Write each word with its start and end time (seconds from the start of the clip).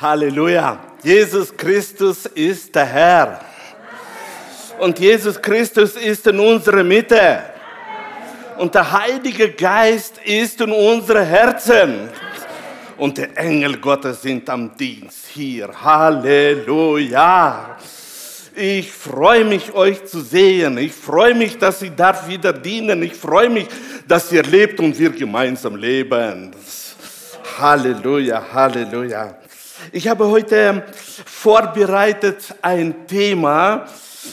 Halleluja. 0.00 0.78
Jesus 1.02 1.56
Christus 1.56 2.26
ist 2.26 2.72
der 2.72 2.84
Herr. 2.86 3.40
Und 4.78 4.96
Jesus 5.00 5.42
Christus 5.42 5.96
ist 5.96 6.24
in 6.28 6.38
unserer 6.38 6.84
Mitte. 6.84 7.40
Und 8.58 8.76
der 8.76 8.92
Heilige 8.92 9.50
Geist 9.50 10.18
ist 10.24 10.60
in 10.60 10.70
unseren 10.70 11.24
Herzen. 11.24 12.08
Und 12.96 13.18
die 13.18 13.24
Engel 13.34 13.78
Gottes 13.78 14.22
sind 14.22 14.48
am 14.48 14.76
Dienst 14.76 15.26
hier. 15.34 15.68
Halleluja. 15.82 17.76
Ich 18.54 18.92
freue 18.92 19.44
mich, 19.44 19.72
euch 19.72 20.04
zu 20.04 20.20
sehen. 20.20 20.78
Ich 20.78 20.92
freue 20.92 21.34
mich, 21.34 21.58
dass 21.58 21.82
ich 21.82 21.92
darf 21.96 22.28
wieder 22.28 22.52
dienen. 22.52 23.02
Ich 23.02 23.14
freue 23.14 23.50
mich, 23.50 23.66
dass 24.06 24.30
ihr 24.30 24.44
lebt 24.44 24.78
und 24.78 24.96
wir 24.96 25.10
gemeinsam 25.10 25.74
leben. 25.74 26.52
Halleluja, 27.58 28.46
Halleluja. 28.52 29.37
Ich 29.92 30.08
habe 30.08 30.28
heute 30.28 30.84
vorbereitet 31.24 32.54
ein 32.62 33.06
Thema, 33.06 33.86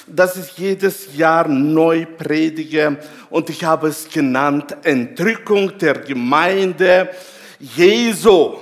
das 0.08 0.38
ich 0.38 0.58
jedes 0.58 1.16
Jahr 1.16 1.48
neu 1.48 2.06
predige 2.06 2.98
und 3.30 3.50
ich 3.50 3.64
habe 3.64 3.90
es 3.90 4.10
genannt 4.10 4.76
Entrückung 4.84 5.78
der 5.78 6.00
Gemeinde 6.00 7.10
Jesu. 7.60 8.55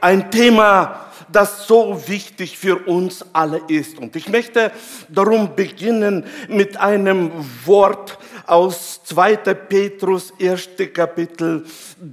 Ein 0.00 0.30
Thema, 0.30 1.06
das 1.30 1.66
so 1.66 2.00
wichtig 2.06 2.56
für 2.56 2.76
uns 2.86 3.24
alle 3.32 3.62
ist. 3.68 3.98
Und 3.98 4.14
ich 4.16 4.28
möchte 4.28 4.70
darum 5.08 5.54
beginnen 5.56 6.24
mit 6.48 6.76
einem 6.76 7.30
Wort 7.64 8.18
aus 8.46 9.02
2. 9.04 9.36
Petrus 9.36 10.32
1. 10.40 10.70
Kapitel 10.92 11.64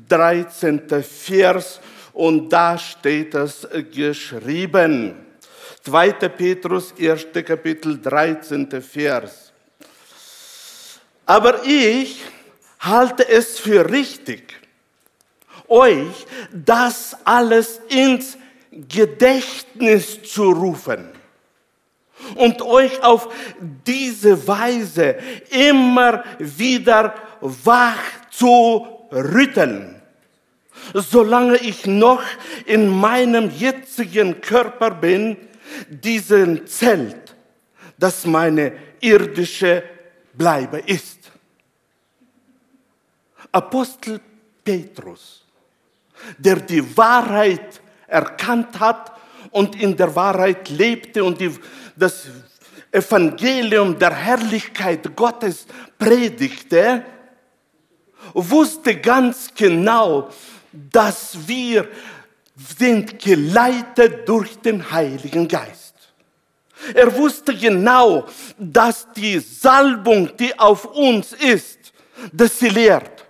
13. 0.07 0.81
Vers 1.03 1.79
und 2.19 2.49
da 2.49 2.77
steht 2.77 3.33
es 3.33 3.65
geschrieben. 3.93 5.15
2. 5.85 6.11
Petrus, 6.27 6.93
1. 6.99 7.27
Kapitel, 7.45 7.97
13. 7.97 8.69
Vers. 8.81 9.53
Aber 11.25 11.63
ich 11.63 12.19
halte 12.81 13.25
es 13.25 13.57
für 13.57 13.89
richtig, 13.89 14.53
euch 15.69 16.27
das 16.51 17.15
alles 17.23 17.79
ins 17.87 18.37
Gedächtnis 18.69 20.21
zu 20.23 20.51
rufen 20.51 21.07
und 22.35 22.61
euch 22.61 23.01
auf 23.01 23.29
diese 23.87 24.45
Weise 24.45 25.15
immer 25.51 26.25
wieder 26.37 27.15
wach 27.39 27.95
zu 28.29 29.07
rütteln 29.09 29.98
solange 30.93 31.57
ich 31.57 31.85
noch 31.85 32.23
in 32.65 32.89
meinem 32.89 33.49
jetzigen 33.49 34.41
Körper 34.41 34.91
bin, 34.91 35.37
diesen 35.89 36.67
Zelt, 36.67 37.35
das 37.97 38.25
meine 38.25 38.73
irdische 38.99 39.83
Bleibe 40.33 40.79
ist. 40.79 41.19
Apostel 43.51 44.19
Petrus, 44.63 45.45
der 46.37 46.57
die 46.57 46.95
Wahrheit 46.97 47.81
erkannt 48.07 48.79
hat 48.79 49.11
und 49.51 49.79
in 49.81 49.95
der 49.95 50.15
Wahrheit 50.15 50.69
lebte 50.69 51.23
und 51.23 51.39
die, 51.39 51.51
das 51.95 52.27
Evangelium 52.91 53.97
der 53.97 54.13
Herrlichkeit 54.13 55.15
Gottes 55.15 55.65
predigte, 55.97 57.03
wusste 58.33 58.95
ganz 58.95 59.53
genau, 59.55 60.29
dass 60.71 61.47
wir 61.47 61.87
sind 62.55 63.19
geleitet 63.19 64.27
durch 64.27 64.59
den 64.59 64.91
Heiligen 64.91 65.47
Geist. 65.47 65.95
Er 66.93 67.15
wusste 67.15 67.55
genau, 67.55 68.25
dass 68.57 69.07
die 69.13 69.39
Salbung, 69.39 70.35
die 70.37 70.57
auf 70.57 70.85
uns 70.85 71.33
ist, 71.33 71.77
dass 72.31 72.59
sie 72.59 72.69
lehrt. 72.69 73.25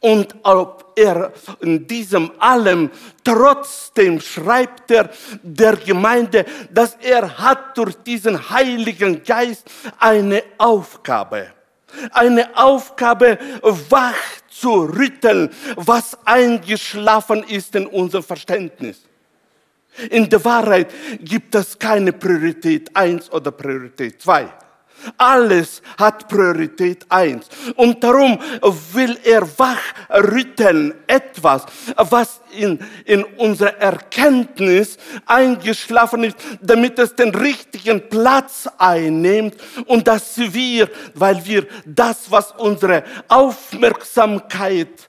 Und 0.00 0.34
ob 0.42 0.92
er 0.96 1.32
in 1.60 1.86
diesem 1.86 2.30
allem 2.38 2.90
trotzdem 3.22 4.20
schreibt 4.20 4.90
er 4.90 5.10
der 5.42 5.76
Gemeinde, 5.76 6.44
dass 6.70 6.96
er 7.00 7.38
hat 7.38 7.76
durch 7.78 7.94
diesen 7.96 8.50
Heiligen 8.50 9.22
Geist 9.22 9.64
eine 9.98 10.42
Aufgabe. 10.58 11.48
Eine 12.10 12.56
Aufgabe, 12.56 13.38
wach 13.62 14.14
zu 14.54 14.84
rütteln, 14.84 15.50
was 15.76 16.16
eingeschlafen 16.24 17.42
ist 17.42 17.74
in 17.74 17.86
unser 17.86 18.22
Verständnis. 18.22 19.02
In 20.10 20.28
der 20.28 20.44
Wahrheit 20.44 20.92
gibt 21.20 21.54
es 21.54 21.78
keine 21.78 22.12
Priorität 22.12 22.94
eins 22.96 23.30
oder 23.30 23.50
Priorität 23.50 24.20
zwei. 24.20 24.48
Alles 25.16 25.82
hat 25.98 26.28
Priorität 26.28 27.06
eins. 27.08 27.46
Und 27.76 28.02
darum 28.02 28.38
will 28.92 29.18
er 29.24 29.42
wachrütteln 29.58 30.94
etwas, 31.06 31.66
was 31.96 32.40
in, 32.52 32.78
in 33.04 33.24
unserer 33.24 33.76
Erkenntnis 33.78 34.98
eingeschlafen 35.26 36.24
ist, 36.24 36.36
damit 36.60 36.98
es 36.98 37.14
den 37.14 37.34
richtigen 37.34 38.08
Platz 38.08 38.68
einnimmt 38.78 39.56
und 39.86 40.06
dass 40.06 40.36
wir, 40.36 40.90
weil 41.14 41.44
wir 41.44 41.66
das, 41.84 42.30
was 42.30 42.52
unsere 42.52 43.04
Aufmerksamkeit 43.28 45.08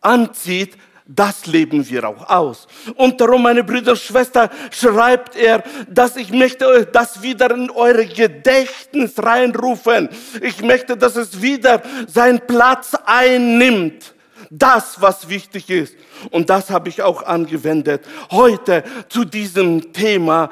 anzieht, 0.00 0.76
das 1.10 1.46
leben 1.46 1.88
wir 1.88 2.06
auch 2.06 2.28
aus. 2.28 2.68
Und 2.96 3.18
darum, 3.18 3.42
meine 3.42 3.64
Brüder 3.64 3.92
und 3.92 3.98
Schwestern, 3.98 4.50
schreibt 4.70 5.36
er, 5.36 5.64
dass 5.88 6.16
ich 6.16 6.30
möchte 6.30 6.68
euch 6.68 6.84
das 6.92 7.22
wieder 7.22 7.50
in 7.50 7.70
eure 7.70 8.04
Gedächtnis 8.04 9.14
reinrufen. 9.16 10.10
Ich 10.42 10.62
möchte, 10.62 10.98
dass 10.98 11.16
es 11.16 11.40
wieder 11.40 11.82
seinen 12.06 12.46
Platz 12.46 12.94
einnimmt. 13.06 14.14
Das, 14.50 15.00
was 15.00 15.28
wichtig 15.28 15.68
ist. 15.70 15.94
Und 16.30 16.48
das 16.50 16.70
habe 16.70 16.88
ich 16.90 17.02
auch 17.02 17.22
angewendet. 17.22 18.06
Heute 18.30 18.84
zu 19.08 19.24
diesem 19.24 19.92
Thema 19.92 20.50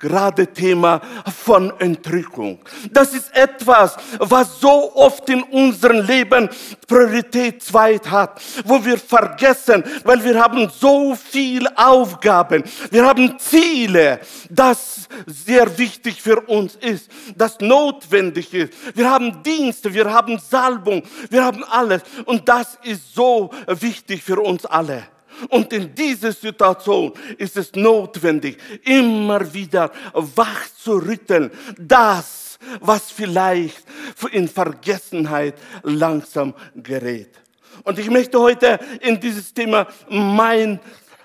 gerade 0.00 0.46
Thema 0.46 1.00
von 1.44 1.72
Entrückung. 1.78 2.58
Das 2.90 3.14
ist 3.14 3.34
etwas, 3.36 3.96
was 4.18 4.58
so 4.58 4.94
oft 4.96 5.28
in 5.28 5.42
unserem 5.42 6.04
Leben 6.04 6.48
Priorität 6.88 7.62
zweit 7.62 8.10
hat, 8.10 8.40
wo 8.64 8.84
wir 8.84 8.98
vergessen, 8.98 9.84
weil 10.04 10.24
wir 10.24 10.42
haben 10.42 10.68
so 10.70 11.14
viel 11.14 11.68
Aufgaben, 11.76 12.64
wir 12.90 13.06
haben 13.06 13.38
Ziele, 13.38 14.20
das 14.48 15.08
sehr 15.26 15.78
wichtig 15.78 16.20
für 16.20 16.40
uns 16.40 16.74
ist, 16.76 17.10
das 17.36 17.60
notwendig 17.60 18.52
ist. 18.54 18.72
Wir 18.94 19.10
haben 19.10 19.42
Dienste, 19.42 19.92
wir 19.92 20.12
haben 20.12 20.38
Salbung, 20.38 21.02
wir 21.28 21.44
haben 21.44 21.62
alles 21.64 22.02
und 22.24 22.48
das 22.48 22.78
ist 22.82 23.14
so 23.14 23.50
wichtig 23.66 24.22
für 24.22 24.40
uns 24.40 24.64
alle. 24.66 25.04
Und 25.48 25.72
in 25.72 25.94
dieser 25.94 26.32
Situation 26.32 27.12
ist 27.38 27.56
es 27.56 27.72
notwendig, 27.74 28.58
immer 28.84 29.52
wieder 29.52 29.90
wach 30.12 30.66
zu 30.76 30.98
rütteln. 30.98 31.50
Das, 31.78 32.58
was 32.80 33.10
vielleicht 33.10 33.84
in 34.32 34.48
Vergessenheit 34.48 35.54
langsam 35.82 36.54
gerät. 36.74 37.40
Und 37.84 37.98
ich 37.98 38.10
möchte 38.10 38.38
heute 38.38 38.78
in 39.00 39.18
dieses 39.18 39.54
Thema 39.54 39.86
mein 40.08 40.78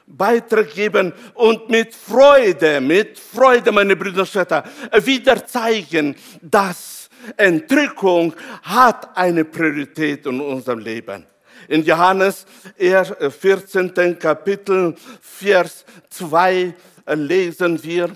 Beitrag 0.07 0.73
geben 0.73 1.11
und 1.33 1.69
mit 1.69 1.93
Freude, 1.93 2.79
mit 2.79 3.19
Freude, 3.19 3.71
meine 3.71 3.95
Brüder 3.95 4.21
und 4.21 4.29
Schwestern, 4.29 4.63
wieder 5.03 5.45
zeigen, 5.45 6.15
dass 6.41 7.09
Entrückung 7.37 8.33
hat 8.61 9.17
eine 9.17 9.45
Priorität 9.45 10.25
in 10.27 10.39
unserem 10.39 10.79
Leben. 10.79 11.25
In 11.67 11.83
Johannes 11.83 12.45
14. 12.77 13.95
Äh, 13.95 14.13
Kapitel, 14.15 14.95
Vers 15.21 15.85
2 16.09 16.73
äh, 17.05 17.15
lesen 17.15 17.81
wir, 17.83 18.15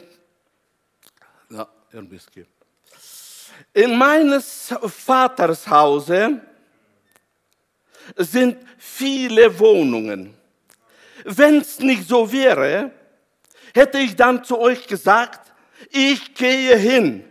in 3.73 3.97
meines 3.97 4.73
Vaters 4.83 5.67
Hause 5.67 6.41
sind 8.15 8.57
viele 8.77 9.57
Wohnungen. 9.59 10.35
Wenn 11.23 11.57
es 11.57 11.79
nicht 11.79 12.07
so 12.07 12.31
wäre, 12.31 12.91
hätte 13.73 13.99
ich 13.99 14.15
dann 14.15 14.43
zu 14.43 14.59
euch 14.59 14.87
gesagt, 14.87 15.51
ich 15.91 16.33
gehe 16.33 16.77
hin, 16.77 17.23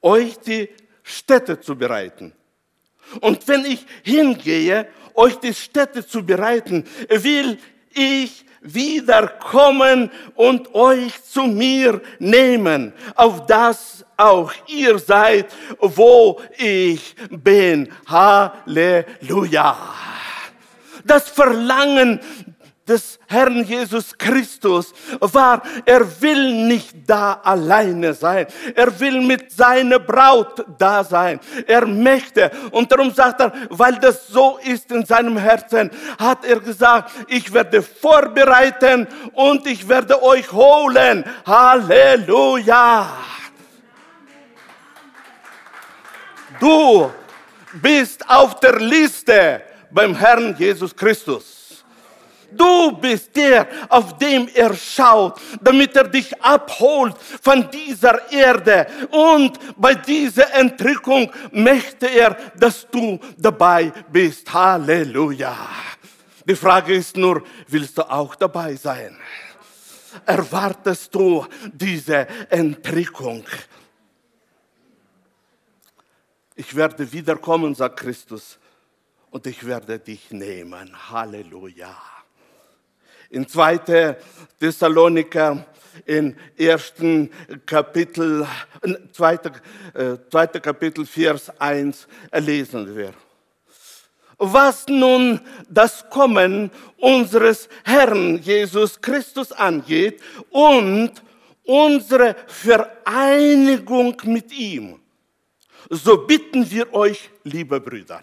euch 0.00 0.38
die 0.38 0.68
Städte 1.02 1.60
zu 1.60 1.76
bereiten. 1.76 2.32
Und 3.20 3.46
wenn 3.48 3.64
ich 3.64 3.84
hingehe 4.02 4.88
euch 5.14 5.36
die 5.36 5.54
Städte 5.54 6.06
zu 6.06 6.24
bereiten, 6.24 6.84
will 7.08 7.58
ich 7.92 8.44
wiederkommen 8.62 10.10
und 10.34 10.74
euch 10.74 11.22
zu 11.24 11.44
mir 11.44 12.00
nehmen, 12.18 12.92
auf 13.14 13.46
das 13.46 14.04
auch 14.16 14.52
ihr 14.66 14.98
seid, 14.98 15.46
wo 15.78 16.40
ich 16.58 17.14
bin. 17.30 17.90
Halleluja. 18.06 19.76
Das 21.04 21.30
Verlangen 21.30 22.20
des 22.90 23.18
Herrn 23.28 23.64
Jesus 23.64 24.18
Christus 24.18 24.92
war, 25.20 25.62
er 25.86 26.20
will 26.20 26.66
nicht 26.66 26.90
da 27.06 27.40
alleine 27.44 28.12
sein. 28.12 28.46
Er 28.74 28.98
will 28.98 29.20
mit 29.20 29.52
seiner 29.52 30.00
Braut 30.00 30.64
da 30.76 31.04
sein. 31.04 31.38
Er 31.66 31.86
möchte. 31.86 32.50
Und 32.72 32.90
darum 32.90 33.12
sagt 33.12 33.40
er, 33.40 33.52
weil 33.70 33.94
das 33.94 34.26
so 34.26 34.58
ist 34.64 34.90
in 34.90 35.06
seinem 35.06 35.36
Herzen, 35.36 35.90
hat 36.18 36.44
er 36.44 36.58
gesagt, 36.58 37.12
ich 37.28 37.52
werde 37.52 37.80
vorbereiten 37.80 39.06
und 39.34 39.66
ich 39.66 39.88
werde 39.88 40.20
euch 40.22 40.50
holen. 40.50 41.24
Halleluja. 41.46 43.06
Du 46.58 47.10
bist 47.80 48.28
auf 48.28 48.58
der 48.58 48.80
Liste 48.80 49.62
beim 49.90 50.16
Herrn 50.16 50.56
Jesus 50.58 50.94
Christus. 50.94 51.59
Du 52.56 52.92
bist 52.92 53.34
der, 53.36 53.66
auf 53.88 54.18
dem 54.18 54.48
er 54.54 54.74
schaut, 54.74 55.40
damit 55.60 55.96
er 55.96 56.08
dich 56.08 56.40
abholt 56.42 57.16
von 57.42 57.70
dieser 57.70 58.30
Erde. 58.30 58.86
Und 59.10 59.58
bei 59.76 59.94
dieser 59.94 60.52
Entrückung 60.54 61.30
möchte 61.52 62.06
er, 62.06 62.36
dass 62.58 62.86
du 62.90 63.18
dabei 63.36 63.92
bist. 64.10 64.52
Halleluja. 64.52 65.56
Die 66.44 66.56
Frage 66.56 66.94
ist 66.94 67.16
nur, 67.16 67.42
willst 67.68 67.98
du 67.98 68.02
auch 68.02 68.34
dabei 68.34 68.74
sein? 68.74 69.16
Erwartest 70.26 71.14
du 71.14 71.46
diese 71.72 72.26
Entrückung? 72.50 73.44
Ich 76.56 76.74
werde 76.74 77.10
wiederkommen, 77.10 77.74
sagt 77.74 78.00
Christus, 78.00 78.58
und 79.30 79.46
ich 79.46 79.64
werde 79.64 79.98
dich 79.98 80.30
nehmen. 80.30 80.90
Halleluja. 81.10 81.96
In 83.30 83.46
2. 83.46 84.16
Thessaloniker, 84.58 85.64
in 86.04 86.36
1. 86.58 86.94
Kapitel, 87.64 88.46
2. 89.12 89.34
Äh, 89.94 90.60
Kapitel, 90.60 91.06
Vers 91.06 91.50
1 91.60 92.08
lesen 92.32 92.96
wir. 92.96 93.14
Was 94.38 94.86
nun 94.88 95.40
das 95.68 96.08
Kommen 96.10 96.70
unseres 96.96 97.68
Herrn 97.84 98.38
Jesus 98.38 99.00
Christus 99.00 99.52
angeht 99.52 100.20
und 100.50 101.12
unsere 101.64 102.34
Vereinigung 102.48 104.16
mit 104.24 104.50
ihm, 104.52 104.98
so 105.88 106.26
bitten 106.26 106.68
wir 106.68 106.92
euch, 106.94 107.30
liebe 107.44 107.78
Brüder. 107.80 108.22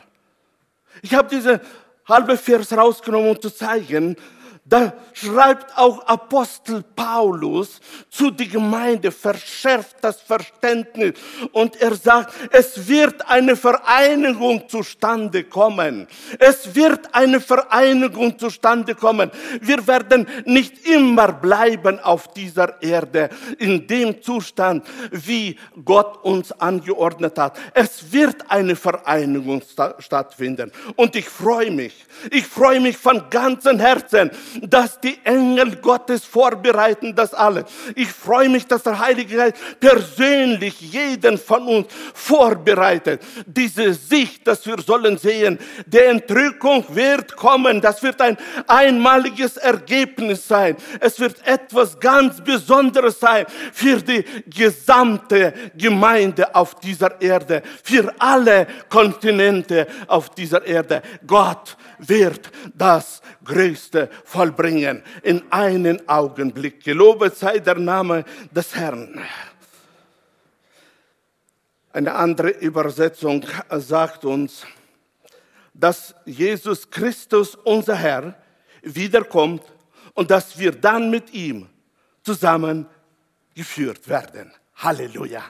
Ich 1.01 1.13
habe 1.13 1.29
diese 1.29 1.61
halbe 2.07 2.37
Vers 2.37 2.75
rausgenommen, 2.75 3.29
um 3.29 3.41
zu 3.41 3.49
zeigen, 3.49 4.15
da 4.69 4.93
schreibt 5.13 5.77
auch 5.77 6.05
Apostel 6.07 6.83
Paulus 6.83 7.79
zu 8.09 8.31
der 8.31 8.47
Gemeinde, 8.47 9.11
verschärft 9.11 9.95
das 10.01 10.19
Verständnis 10.21 11.13
und 11.53 11.79
er 11.81 11.95
sagt, 11.95 12.33
es 12.51 12.87
wird 12.87 13.29
eine 13.29 13.55
Vereinigung 13.55 14.67
zustande 14.67 15.45
kommen. 15.45 16.07
Es 16.37 16.75
wird 16.75 17.15
eine 17.15 17.39
Vereinigung 17.39 18.37
zustande 18.37 18.93
kommen. 18.93 19.31
Wir 19.61 19.87
werden 19.87 20.27
nicht 20.43 20.85
immer 20.85 21.31
bleiben 21.31 21.99
auf 22.01 22.33
dieser 22.33 22.81
Erde 22.81 23.29
in 23.59 23.87
dem 23.87 24.21
Zustand, 24.21 24.85
wie 25.11 25.57
Gott 25.85 26.23
uns 26.25 26.51
angeordnet 26.51 27.37
hat. 27.37 27.57
Es 27.73 28.11
wird 28.11 28.51
eine 28.51 28.75
Vereinigung 28.75 29.61
stattfinden 29.99 30.73
und 30.97 31.15
ich 31.15 31.29
freue 31.29 31.71
mich. 31.71 32.05
Ich 32.31 32.45
freue 32.45 32.81
mich 32.81 32.97
von 32.97 33.29
ganzem 33.29 33.79
Herzen, 33.79 34.31
dass 34.61 34.99
die 34.99 35.19
Engel 35.23 35.75
Gottes 35.77 36.25
vorbereiten 36.25 37.15
das 37.15 37.33
alles. 37.33 37.65
Ich 37.95 38.09
freue 38.09 38.49
mich, 38.49 38.65
dass 38.65 38.83
der 38.83 38.99
Heilige 38.99 39.35
Geist 39.35 39.55
persönlich 39.79 40.79
jeden 40.81 41.37
von 41.37 41.67
uns 41.67 41.87
vorbereitet. 42.13 43.21
Diese 43.45 43.93
Sicht, 43.93 44.47
dass 44.47 44.65
wir 44.65 44.79
sollen 44.79 45.17
sehen, 45.17 45.59
die 45.85 45.99
Entrückung 45.99 46.85
wird 46.89 47.35
kommen. 47.35 47.81
Das 47.81 48.01
wird 48.03 48.21
ein 48.21 48.37
einmaliges 48.67 49.57
Ergebnis 49.57 50.47
sein. 50.47 50.75
Es 50.99 51.19
wird 51.19 51.45
etwas 51.45 51.99
ganz 51.99 52.41
Besonderes 52.43 53.19
sein 53.19 53.45
für 53.73 54.01
die 54.01 54.23
gesamte 54.47 55.53
Gemeinde 55.75 56.53
auf 56.53 56.75
dieser 56.79 57.19
Erde, 57.21 57.61
für 57.83 58.13
alle 58.19 58.67
Kontinente 58.89 59.87
auf 60.07 60.29
dieser 60.29 60.65
Erde. 60.65 61.01
Gott 61.25 61.77
wird 61.99 62.49
das 62.73 63.21
Größte 63.47 64.09
vollbringen 64.25 65.01
in 65.23 65.41
einen 65.51 66.07
Augenblick. 66.07 66.83
Gelobet 66.83 67.35
sei 67.35 67.59
der 67.59 67.75
Name 67.75 68.25
des 68.51 68.75
Herrn. 68.75 69.21
Eine 71.93 72.13
andere 72.13 72.49
Übersetzung 72.49 73.43
sagt 73.71 74.25
uns, 74.25 74.67
dass 75.73 76.13
Jesus 76.25 76.89
Christus, 76.89 77.55
unser 77.55 77.95
Herr, 77.95 78.35
wiederkommt 78.81 79.63
und 80.13 80.29
dass 80.29 80.59
wir 80.59 80.71
dann 80.71 81.09
mit 81.09 81.33
ihm 81.33 81.69
zusammengeführt 82.23 84.07
werden. 84.07 84.53
Halleluja. 84.75 85.43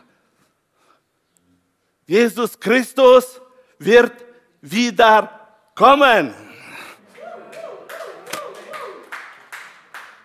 Jesus 2.05 2.59
Christus 2.59 3.41
wird 3.79 4.13
wiederkommen. 4.61 6.33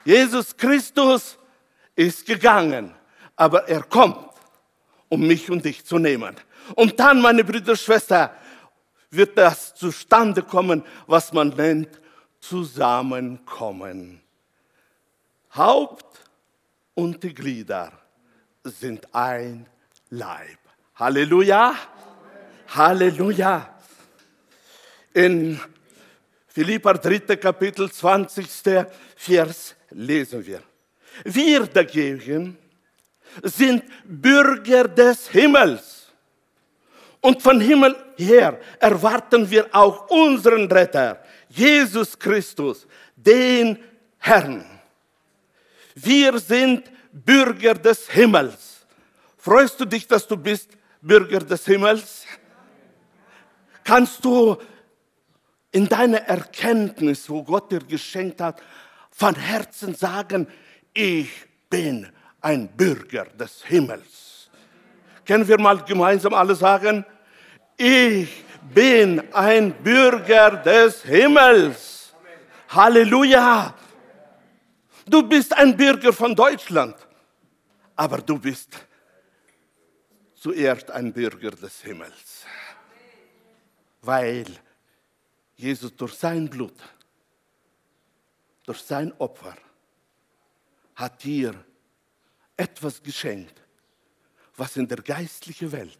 Jesus 0.04 0.56
Christus 0.56 1.38
ist 1.94 2.26
gegangen, 2.26 2.94
aber 3.36 3.68
er 3.68 3.82
kommt, 3.82 4.30
um 5.08 5.26
mich 5.26 5.50
und 5.50 5.64
dich 5.64 5.84
zu 5.84 5.98
nehmen. 5.98 6.36
Und 6.74 6.98
dann, 6.98 7.20
meine 7.20 7.44
Brüder 7.44 7.72
und 7.72 7.78
Schwestern, 7.78 8.30
wird 9.10 9.36
das 9.36 9.74
zustande 9.74 10.42
kommen, 10.42 10.82
was 11.06 11.32
man 11.32 11.48
nennt 11.48 12.00
Zusammenkommen. 12.40 14.20
Haupt 15.54 16.24
und 16.94 17.22
die 17.22 17.34
Glieder 17.34 17.92
sind 18.64 19.14
ein 19.14 19.66
Leib. 20.10 20.58
Halleluja. 20.96 21.74
Halleluja. 22.68 23.74
In 25.14 25.60
Philippa 26.54 26.92
3. 26.92 27.36
Kapitel 27.36 27.90
20. 27.90 28.46
Vers 29.16 29.74
lesen 29.90 30.44
wir. 30.44 30.62
Wir 31.24 31.66
dagegen 31.66 32.58
sind 33.42 33.84
Bürger 34.04 34.86
des 34.86 35.28
Himmels. 35.28 36.12
Und 37.22 37.40
von 37.40 37.58
Himmel 37.58 37.96
her 38.16 38.58
erwarten 38.78 39.48
wir 39.48 39.66
auch 39.72 40.10
unseren 40.10 40.70
Retter, 40.70 41.24
Jesus 41.48 42.18
Christus, 42.18 42.86
den 43.16 43.78
Herrn. 44.18 44.62
Wir 45.94 46.38
sind 46.38 46.90
Bürger 47.12 47.74
des 47.74 48.10
Himmels. 48.10 48.84
Freust 49.38 49.80
du 49.80 49.86
dich, 49.86 50.06
dass 50.06 50.26
du 50.26 50.36
bist 50.36 50.68
Bürger 51.00 51.38
des 51.38 51.64
Himmels? 51.64 52.26
Kannst 53.84 54.22
du 54.24 54.58
in 55.72 55.88
deiner 55.88 56.18
Erkenntnis, 56.18 57.28
wo 57.28 57.42
Gott 57.42 57.72
dir 57.72 57.80
geschenkt 57.80 58.40
hat, 58.40 58.62
von 59.10 59.34
Herzen 59.34 59.94
sagen, 59.94 60.46
ich 60.92 61.30
bin 61.68 62.08
ein 62.40 62.68
Bürger 62.68 63.24
des 63.24 63.64
Himmels. 63.64 64.50
Können 65.24 65.48
wir 65.48 65.58
mal 65.58 65.82
gemeinsam 65.82 66.34
alle 66.34 66.54
sagen, 66.54 67.04
ich 67.76 68.44
bin 68.74 69.22
ein 69.32 69.72
Bürger 69.72 70.50
des 70.50 71.02
Himmels. 71.02 72.12
Halleluja. 72.68 73.74
Du 75.06 75.22
bist 75.22 75.56
ein 75.56 75.76
Bürger 75.76 76.12
von 76.12 76.34
Deutschland, 76.34 76.96
aber 77.96 78.18
du 78.18 78.38
bist 78.38 78.86
zuerst 80.34 80.90
ein 80.90 81.12
Bürger 81.12 81.50
des 81.50 81.82
Himmels, 81.82 82.44
weil 84.00 84.46
Jesus 85.56 85.94
durch 85.96 86.14
sein 86.14 86.48
Blut 86.48 86.74
durch 88.64 88.80
sein 88.80 89.12
Opfer 89.18 89.56
hat 90.94 91.22
dir 91.24 91.54
etwas 92.56 93.02
geschenkt, 93.02 93.60
was 94.56 94.76
in 94.76 94.86
der 94.86 94.98
geistlichen 94.98 95.72
Welt 95.72 95.98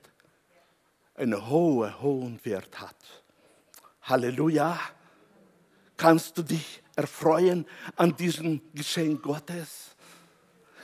einen 1.14 1.49
hohen, 1.49 2.00
hohen 2.00 2.40
Wert 2.44 2.80
hat. 2.80 2.97
Halleluja. 4.02 4.78
Kannst 5.97 6.37
du 6.37 6.42
dich 6.42 6.82
erfreuen 6.97 7.66
an 7.97 8.14
diesem 8.16 8.61
Geschenk 8.75 9.23
Gottes? 9.23 9.94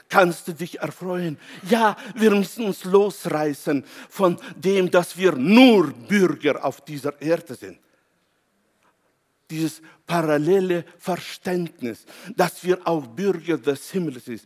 Kannst 0.07 0.47
du 0.47 0.53
dich 0.53 0.79
erfreuen? 0.79 1.37
Ja, 1.69 1.95
wir 2.15 2.31
müssen 2.31 2.65
uns 2.65 2.83
losreißen 2.83 3.85
von 4.09 4.39
dem, 4.55 4.89
dass 4.89 5.17
wir 5.17 5.33
nur 5.33 5.91
Bürger 5.91 6.63
auf 6.63 6.81
dieser 6.81 7.21
Erde 7.21 7.55
sind. 7.55 7.79
Dieses 9.49 9.81
parallele 10.05 10.85
Verständnis, 10.97 12.05
dass 12.35 12.63
wir 12.63 12.79
auch 12.85 13.05
Bürger 13.05 13.57
des 13.57 13.91
Himmels 13.91 14.25
sind, 14.25 14.43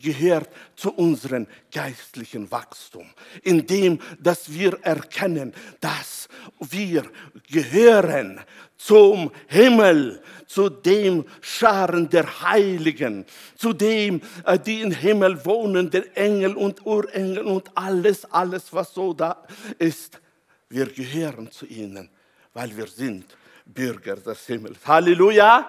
gehört 0.00 0.48
zu 0.74 0.92
unserem 0.92 1.46
geistlichen 1.72 2.50
Wachstum, 2.50 3.08
indem 3.42 3.98
dass 4.18 4.52
wir 4.52 4.78
erkennen, 4.82 5.54
dass 5.80 6.28
wir 6.60 7.04
gehören 7.50 8.40
zum 8.76 9.30
Himmel, 9.48 10.22
zu 10.46 10.68
dem 10.68 11.24
Scharen 11.40 12.08
der 12.08 12.42
Heiligen, 12.42 13.24
zu 13.56 13.72
dem, 13.72 14.20
äh, 14.44 14.58
die 14.58 14.82
im 14.82 14.92
Himmel 14.92 15.44
wohnen, 15.44 15.90
der 15.90 16.16
Engel 16.16 16.54
und 16.54 16.84
Urengel 16.84 17.44
und 17.44 17.70
alles, 17.74 18.24
alles, 18.26 18.72
was 18.72 18.92
so 18.92 19.12
da 19.12 19.44
ist. 19.78 20.20
Wir 20.68 20.86
gehören 20.86 21.50
zu 21.50 21.66
ihnen, 21.66 22.10
weil 22.52 22.76
wir 22.76 22.86
sind 22.86 23.24
Bürger 23.66 24.16
des 24.16 24.46
Himmels. 24.46 24.78
Halleluja! 24.86 25.66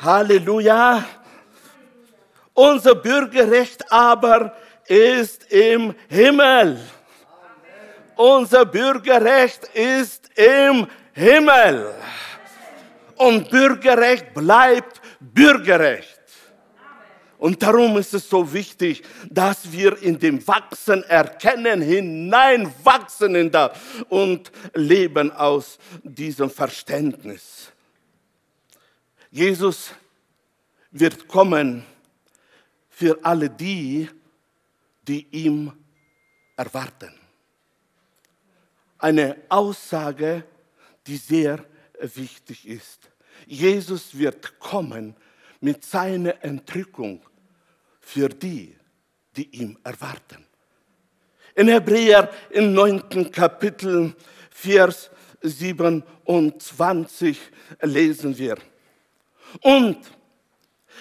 Halleluja! 0.00 1.04
Unser 2.54 2.94
Bürgerrecht 2.94 3.90
aber 3.92 4.56
ist 4.86 5.50
im 5.50 5.94
Himmel. 6.08 6.78
Unser 8.16 8.64
Bürgerrecht 8.64 9.64
ist 9.74 10.30
im 10.38 10.86
Himmel. 11.12 11.92
Und 13.16 13.50
Bürgerrecht 13.50 14.32
bleibt 14.32 15.00
Bürgerrecht. 15.20 16.13
Und 17.44 17.62
darum 17.62 17.98
ist 17.98 18.14
es 18.14 18.26
so 18.26 18.54
wichtig, 18.54 19.02
dass 19.28 19.70
wir 19.70 20.00
in 20.02 20.18
dem 20.18 20.48
Wachsen 20.48 21.02
erkennen, 21.02 21.82
hineinwachsen 21.82 23.34
in 23.34 23.50
das 23.50 23.78
und 24.08 24.50
leben 24.72 25.30
aus 25.30 25.78
diesem 26.02 26.48
Verständnis. 26.48 27.70
Jesus 29.30 29.90
wird 30.90 31.28
kommen 31.28 31.84
für 32.88 33.22
alle 33.22 33.50
die, 33.50 34.08
die 35.06 35.26
ihm 35.30 35.70
erwarten. 36.56 37.12
Eine 38.96 39.36
Aussage, 39.50 40.44
die 41.06 41.18
sehr 41.18 41.62
wichtig 42.00 42.66
ist. 42.66 43.10
Jesus 43.44 44.16
wird 44.16 44.58
kommen 44.58 45.14
mit 45.60 45.84
seiner 45.84 46.42
Entrückung 46.42 47.20
für 48.04 48.28
die, 48.28 48.76
die 49.36 49.48
ihm 49.56 49.78
erwarten. 49.82 50.44
In 51.54 51.68
Hebräer 51.68 52.30
im 52.50 52.74
neunten 52.74 53.30
Kapitel, 53.30 54.14
Vers 54.50 55.10
27 55.42 57.38
lesen 57.82 58.36
wir. 58.36 58.56
Und 59.60 59.98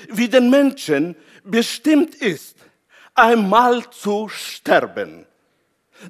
wie 0.09 0.27
den 0.27 0.49
Menschen 0.49 1.15
bestimmt 1.43 2.15
ist, 2.15 2.57
einmal 3.15 3.89
zu 3.91 4.27
sterben, 4.29 5.25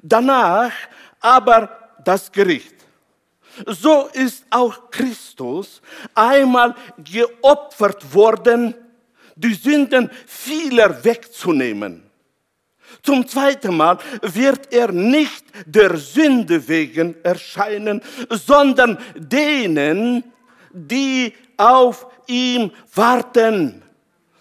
danach 0.02 0.72
aber 1.20 1.96
das 2.04 2.30
Gericht. 2.30 2.74
So 3.66 4.08
ist 4.12 4.44
auch 4.50 4.90
Christus 4.90 5.80
einmal 6.14 6.74
geopfert 6.98 8.12
worden 8.12 8.74
die 9.36 9.54
Sünden 9.54 10.10
vieler 10.26 11.04
wegzunehmen. 11.04 12.02
Zum 13.02 13.26
zweiten 13.26 13.76
Mal 13.76 13.98
wird 14.22 14.72
er 14.72 14.92
nicht 14.92 15.44
der 15.66 15.96
Sünde 15.96 16.66
wegen 16.68 17.22
erscheinen, 17.22 18.00
sondern 18.30 18.98
denen, 19.14 20.24
die 20.72 21.32
auf 21.56 22.06
ihm 22.26 22.70
warten, 22.94 23.82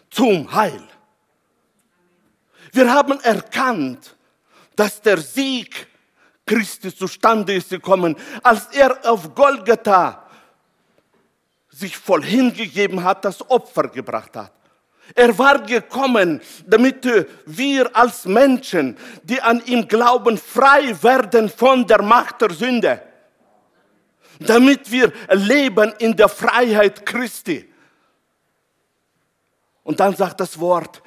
zum 0.10 0.52
Heil. 0.54 0.84
Wir 2.72 2.92
haben 2.92 3.20
erkannt, 3.22 4.16
dass 4.76 5.02
der 5.02 5.18
Sieg 5.18 5.88
Christi 6.46 6.94
zustande 6.94 7.54
ist 7.56 7.70
gekommen, 7.70 8.16
als 8.42 8.68
er 8.68 9.10
auf 9.10 9.34
Golgatha 9.34 10.28
sich 11.70 11.98
voll 11.98 12.24
hingegeben 12.24 13.04
hat, 13.04 13.26
das 13.26 13.50
Opfer 13.50 13.88
gebracht 13.88 14.36
hat. 14.36 14.52
Er 15.16 15.38
war 15.38 15.62
gekommen, 15.62 16.42
damit 16.66 17.08
wir 17.46 17.96
als 17.96 18.26
Menschen, 18.26 18.98
die 19.24 19.42
an 19.42 19.62
ihm 19.66 19.88
glauben, 19.88 20.38
frei 20.38 20.96
werden 21.04 21.50
von 21.50 21.86
der 21.86 22.02
Macht 22.02 22.42
der 22.42 22.52
Sünde. 22.52 23.02
Damit 24.40 24.90
wir 24.92 25.12
leben 25.32 25.94
in 26.00 26.16
der 26.16 26.30
Freiheit 26.30 27.06
Christi. 27.06 27.70
Und 29.84 30.00
dann 30.00 30.16
sagt 30.16 30.40
das 30.40 30.60
Wort, 30.60 31.02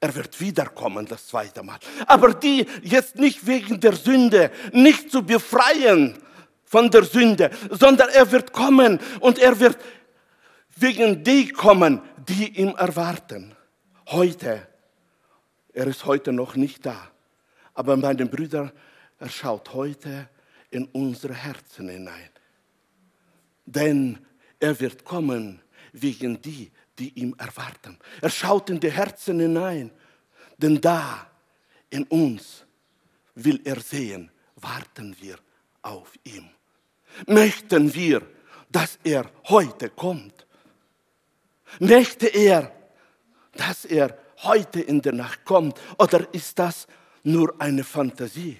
er 0.00 0.14
wird 0.14 0.40
wiederkommen 0.40 1.06
das 1.06 1.26
zweite 1.26 1.62
Mal. 1.62 1.78
Aber 2.06 2.32
die 2.32 2.66
jetzt 2.82 3.16
nicht 3.16 3.46
wegen 3.46 3.78
der 3.78 3.92
Sünde, 3.92 4.50
nicht 4.72 5.12
zu 5.12 5.22
befreien 5.22 6.18
von 6.64 6.90
der 6.90 7.04
Sünde, 7.04 7.50
sondern 7.70 8.08
er 8.08 8.32
wird 8.32 8.52
kommen 8.52 8.98
und 9.20 9.38
er 9.38 9.60
wird 9.60 9.78
wegen 10.76 11.22
die 11.22 11.48
kommen, 11.50 12.00
die 12.28 12.58
ihm 12.58 12.74
erwarten. 12.76 13.54
Heute, 14.08 14.66
er 15.72 15.86
ist 15.86 16.04
heute 16.04 16.32
noch 16.32 16.56
nicht 16.56 16.84
da, 16.84 17.10
aber 17.74 17.96
meine 17.96 18.26
Brüder, 18.26 18.72
er 19.18 19.28
schaut 19.28 19.72
heute 19.74 20.28
in 20.70 20.86
unsere 20.86 21.34
Herzen 21.34 21.88
hinein. 21.88 22.30
Denn 23.66 24.18
er 24.58 24.78
wird 24.80 25.04
kommen 25.04 25.60
wegen 25.92 26.40
die, 26.40 26.70
die 26.98 27.10
ihm 27.18 27.34
erwarten. 27.38 27.98
Er 28.20 28.30
schaut 28.30 28.70
in 28.70 28.80
die 28.80 28.90
Herzen 28.90 29.40
hinein, 29.40 29.90
denn 30.58 30.80
da 30.80 31.26
in 31.88 32.04
uns 32.04 32.64
will 33.34 33.60
er 33.64 33.80
sehen, 33.80 34.30
warten 34.56 35.16
wir 35.20 35.36
auf 35.82 36.12
ihn. 36.24 36.50
Möchten 37.26 37.92
wir, 37.94 38.22
dass 38.70 38.98
er 39.02 39.30
heute 39.48 39.90
kommt. 39.90 40.39
Möchte 41.78 42.26
er, 42.26 42.72
dass 43.54 43.84
er 43.84 44.16
heute 44.42 44.80
in 44.80 45.02
der 45.02 45.12
Nacht 45.12 45.44
kommt 45.44 45.78
oder 45.98 46.26
ist 46.32 46.58
das 46.58 46.86
nur 47.22 47.54
eine 47.58 47.84
Fantasie? 47.84 48.58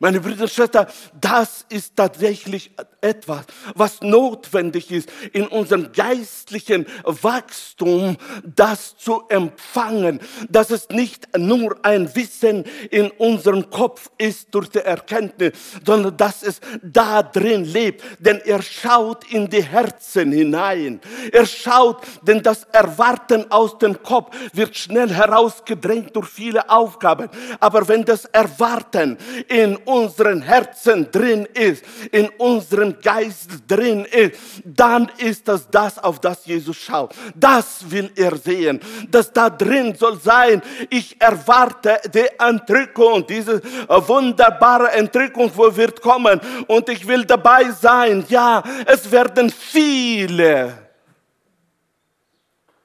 Meine 0.00 0.20
Brüder 0.20 0.42
und 0.42 0.50
Schwestern, 0.50 0.86
das 1.20 1.66
ist 1.68 1.96
tatsächlich 1.96 2.70
etwas, 3.00 3.44
was 3.74 4.00
notwendig 4.00 4.90
ist 4.90 5.10
in 5.32 5.46
unserem 5.46 5.92
geistlichen 5.92 6.86
Wachstum, 7.04 8.16
das 8.44 8.96
zu 8.96 9.24
empfangen, 9.28 10.20
dass 10.48 10.70
es 10.70 10.88
nicht 10.88 11.36
nur 11.36 11.76
ein 11.82 12.14
Wissen 12.14 12.64
in 12.90 13.10
unserem 13.10 13.70
Kopf 13.70 14.10
ist 14.18 14.54
durch 14.54 14.68
die 14.68 14.78
Erkenntnis, 14.78 15.52
sondern 15.84 16.16
dass 16.16 16.42
es 16.42 16.60
da 16.82 17.22
drin 17.22 17.64
lebt. 17.64 18.02
Denn 18.18 18.40
er 18.44 18.62
schaut 18.62 19.30
in 19.30 19.48
die 19.50 19.62
Herzen 19.62 20.32
hinein. 20.32 21.00
Er 21.32 21.46
schaut, 21.46 22.02
denn 22.22 22.42
das 22.42 22.64
Erwarten 22.72 23.50
aus 23.50 23.78
dem 23.78 24.02
Kopf 24.02 24.34
wird 24.52 24.76
schnell 24.76 25.10
herausgedrängt 25.10 26.14
durch 26.14 26.28
viele 26.28 26.70
Aufgaben. 26.70 27.28
Aber 27.60 27.86
wenn 27.88 28.04
das 28.04 28.24
Erwarten 28.26 29.18
in 29.48 29.71
unseren 29.76 30.42
Herzen 30.42 31.10
drin 31.10 31.46
ist, 31.54 31.84
in 32.10 32.28
unserem 32.30 33.00
Geist 33.00 33.50
drin 33.68 34.04
ist, 34.04 34.34
dann 34.64 35.10
ist 35.18 35.48
das 35.48 35.68
das, 35.70 35.98
auf 35.98 36.20
das 36.20 36.46
Jesus 36.46 36.76
schaut. 36.76 37.14
Das 37.34 37.90
will 37.90 38.10
er 38.16 38.36
sehen, 38.36 38.80
dass 39.08 39.32
da 39.32 39.50
drin 39.50 39.94
soll 39.94 40.20
sein. 40.20 40.62
Ich 40.90 41.20
erwarte 41.20 42.00
die 42.12 42.28
Entrückung, 42.38 43.26
diese 43.26 43.62
wunderbare 43.88 44.92
Entrückung, 44.92 45.50
wo 45.54 45.74
wird 45.74 46.00
kommen 46.00 46.40
und 46.66 46.88
ich 46.88 47.06
will 47.06 47.24
dabei 47.24 47.70
sein. 47.70 48.24
Ja, 48.28 48.62
es 48.86 49.10
werden 49.10 49.50
viele 49.50 50.78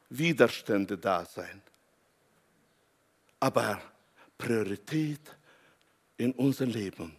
Widerstände 0.10 0.98
da 0.98 1.26
sein. 1.26 1.62
Aber 3.40 3.80
Priorität 4.38 5.37
in 6.18 6.32
unser 6.34 6.66
Leben 6.66 7.16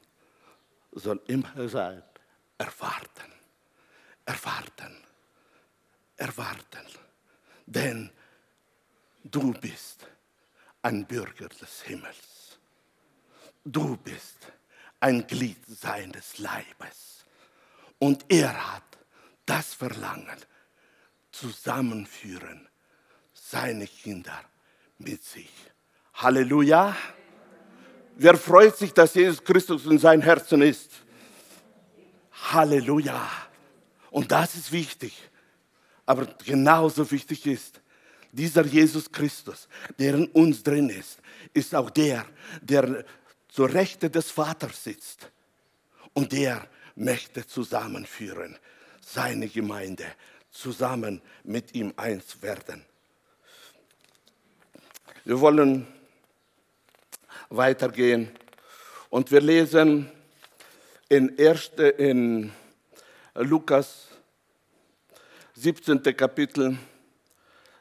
soll 0.93 1.21
immer 1.27 1.69
sein, 1.69 2.03
erwarten, 2.57 3.33
erwarten, 4.25 4.97
erwarten. 6.17 6.87
Denn 7.67 8.11
du 9.23 9.53
bist 9.53 10.07
ein 10.83 11.07
Bürger 11.07 11.49
des 11.49 11.83
Himmels. 11.83 12.59
Du 13.65 13.97
bist 13.97 14.53
ein 15.01 15.27
Glied 15.27 15.65
seines 15.67 16.39
Leibes. 16.39 17.25
Und 17.99 18.25
er 18.29 18.75
hat 18.75 18.99
das 19.45 19.75
Verlangen, 19.75 20.39
zusammenführen 21.31 22.69
seine 23.33 23.87
Kinder 23.87 24.45
mit 24.99 25.23
sich. 25.23 25.51
Halleluja. 26.15 26.97
Wer 28.21 28.37
freut 28.37 28.77
sich, 28.77 28.93
dass 28.93 29.15
Jesus 29.15 29.45
Christus 29.45 29.87
in 29.87 29.97
sein 29.97 30.21
Herzen 30.21 30.61
ist? 30.61 30.91
Halleluja. 32.51 33.31
Und 34.11 34.33
das 34.33 34.57
ist 34.57 34.73
wichtig. 34.73 35.17
Aber 36.05 36.27
genauso 36.45 37.09
wichtig 37.13 37.47
ist, 37.47 37.81
dieser 38.33 38.67
Jesus 38.67 39.13
Christus, 39.13 39.69
der 40.01 40.15
in 40.15 40.27
uns 40.27 40.65
drin 40.65 40.91
ist, 40.91 41.21
ist 41.55 41.73
auch 41.77 41.91
der, 41.91 42.27
der 42.61 43.05
zur 43.47 43.73
Rechte 43.73 44.11
des 44.11 44.33
Vaters 44.33 44.83
sitzt. 44.83 45.31
Und 46.13 46.33
der 46.33 46.67
möchte 46.97 47.47
zusammenführen, 47.47 48.59
seine 49.01 49.47
Gemeinde, 49.47 50.07
zusammen 50.51 51.23
mit 51.45 51.73
ihm 51.73 51.95
eins 51.97 52.43
werden. 52.43 52.85
Wir 55.25 55.39
wollen 55.41 55.87
weitergehen 57.51 58.31
und 59.11 59.31
wir 59.31 59.41
lesen 59.41 60.11
in, 61.09 61.37
erste, 61.37 61.89
in 61.89 62.53
Lukas 63.35 64.09
17. 65.55 66.03
Kapitel 66.17 66.79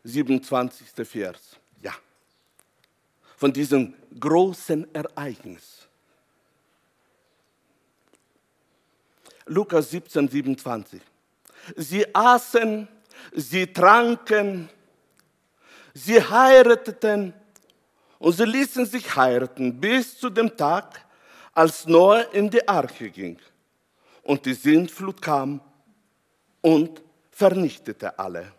27. 0.03 0.87
Vers. 1.05 1.57
Ja. 1.81 1.93
Von 3.35 3.51
diesem 3.51 3.93
großen 4.19 4.93
Ereignis. 4.95 5.87
Lukas 9.45 9.91
17, 9.91 10.27
27. 10.27 11.01
Sie 11.75 12.15
aßen, 12.15 12.87
sie 13.33 13.67
tranken, 13.67 14.69
sie 15.93 16.21
heirateten 16.21 17.33
und 18.19 18.33
sie 18.33 18.45
ließen 18.45 18.85
sich 18.85 19.15
heiraten 19.15 19.79
bis 19.79 20.17
zu 20.17 20.29
dem 20.29 20.55
Tag, 20.55 21.05
als 21.53 21.87
Noah 21.87 22.31
in 22.33 22.49
die 22.49 22.67
Arche 22.67 23.09
ging. 23.09 23.37
Und 24.23 24.45
die 24.45 24.53
Sintflut 24.53 25.21
kam 25.21 25.61
und 26.61 27.01
vernichtete 27.31 28.17
alle. 28.17 28.51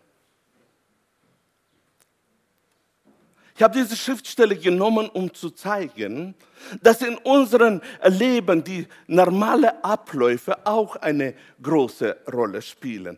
Ich 3.55 3.63
habe 3.63 3.77
diese 3.77 3.97
Schriftstelle 3.97 4.55
genommen, 4.55 5.09
um 5.09 5.33
zu 5.33 5.49
zeigen, 5.49 6.33
dass 6.81 7.01
in 7.01 7.17
unserem 7.17 7.81
Leben 8.05 8.63
die 8.63 8.87
normalen 9.07 9.83
Abläufe 9.83 10.65
auch 10.65 10.95
eine 10.95 11.33
große 11.61 12.17
Rolle 12.31 12.61
spielen. 12.61 13.17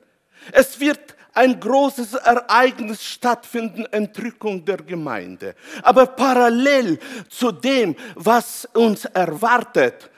Es 0.52 0.80
wird 0.80 1.16
ein 1.34 1.60
großes 1.60 2.16
Ereignis 2.16 3.04
stattfinden, 3.04 3.86
Entrückung 3.92 4.64
der 4.64 4.78
Gemeinde. 4.78 5.56
Aber 5.84 6.06
parallel 6.06 7.00
zu 7.30 7.52
dem, 7.52 7.96
was 8.16 8.68
uns 8.74 9.06
erwartet, 9.06 10.10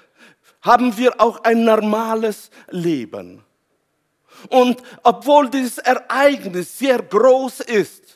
haben 0.61 0.95
wir 0.97 1.19
auch 1.19 1.43
ein 1.43 1.63
normales 1.63 2.49
Leben. 2.69 3.43
Und 4.49 4.81
obwohl 5.03 5.49
dieses 5.49 5.77
Ereignis 5.77 6.77
sehr 6.77 7.01
groß 7.01 7.61
ist, 7.61 8.12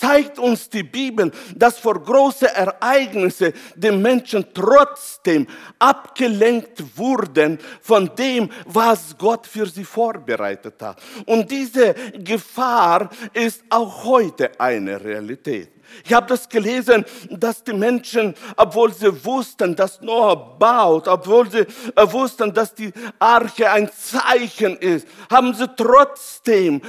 zeigt 0.00 0.38
uns 0.38 0.68
die 0.68 0.82
Bibel, 0.82 1.30
dass 1.54 1.78
vor 1.78 2.02
große 2.02 2.48
Ereignisse 2.54 3.52
die 3.76 3.90
Menschen 3.90 4.46
trotzdem 4.54 5.46
abgelenkt 5.78 6.82
wurden 6.96 7.58
von 7.82 8.10
dem, 8.16 8.50
was 8.66 9.16
Gott 9.18 9.46
für 9.46 9.66
sie 9.66 9.84
vorbereitet 9.84 10.80
hat. 10.80 11.00
Und 11.26 11.50
diese 11.50 11.94
Gefahr 12.18 13.10
ist 13.32 13.62
auch 13.68 14.04
heute 14.04 14.58
eine 14.58 15.02
Realität. 15.02 15.70
Ich 16.04 16.12
habe 16.12 16.28
das 16.28 16.48
gelesen, 16.48 17.04
dass 17.30 17.64
die 17.64 17.72
Menschen, 17.72 18.34
obwohl 18.56 18.92
sie 18.92 19.24
wussten, 19.24 19.74
dass 19.74 20.00
Noah 20.00 20.56
baut, 20.56 21.08
obwohl 21.08 21.50
sie 21.50 21.66
wussten, 21.96 22.54
dass 22.54 22.74
die 22.74 22.92
Arche 23.18 23.68
ein 23.70 23.90
Zeichen 23.90 24.76
ist, 24.76 25.06
haben 25.28 25.52
sie 25.52 25.68
trotzdem 25.76 26.80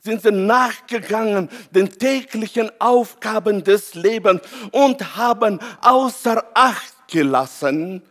sind 0.00 0.22
sie 0.22 0.32
nachgegangen 0.32 1.48
den 1.70 1.90
täglichen 1.90 2.70
Aufgaben 2.80 3.62
des 3.62 3.94
Lebens 3.94 4.42
und 4.72 5.16
haben 5.16 5.60
außer 5.82 6.44
Acht 6.54 6.94
gelassen, 7.08 8.02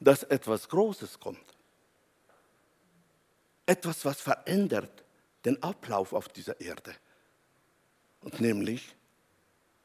dass 0.00 0.22
etwas 0.24 0.68
Großes 0.68 1.18
kommt. 1.18 1.44
Etwas, 3.66 4.04
was 4.04 4.20
verändert 4.20 5.04
den 5.44 5.62
Ablauf 5.62 6.12
auf 6.12 6.28
dieser 6.28 6.60
Erde. 6.60 6.94
Und 8.20 8.40
nämlich 8.40 8.94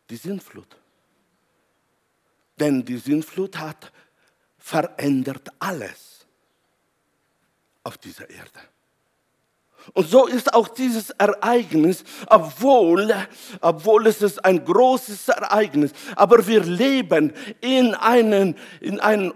die 0.09 0.15
Sintflut. 0.17 0.75
Denn 2.59 2.83
die 2.83 2.97
Sintflut 2.97 3.57
hat 3.57 3.91
verändert 4.57 5.49
alles 5.59 6.25
auf 7.83 7.97
dieser 7.97 8.29
Erde. 8.29 8.59
Und 9.93 10.07
so 10.07 10.27
ist 10.27 10.53
auch 10.53 10.67
dieses 10.67 11.09
Ereignis, 11.11 12.03
obwohl, 12.27 13.13
obwohl 13.59 14.07
es 14.07 14.21
ist 14.21 14.43
ein 14.45 14.63
großes 14.63 15.27
Ereignis, 15.29 15.91
aber 16.15 16.45
wir 16.47 16.63
leben 16.63 17.33
in, 17.61 17.93
einen, 17.95 18.55
in, 18.79 18.99
einen, 18.99 19.33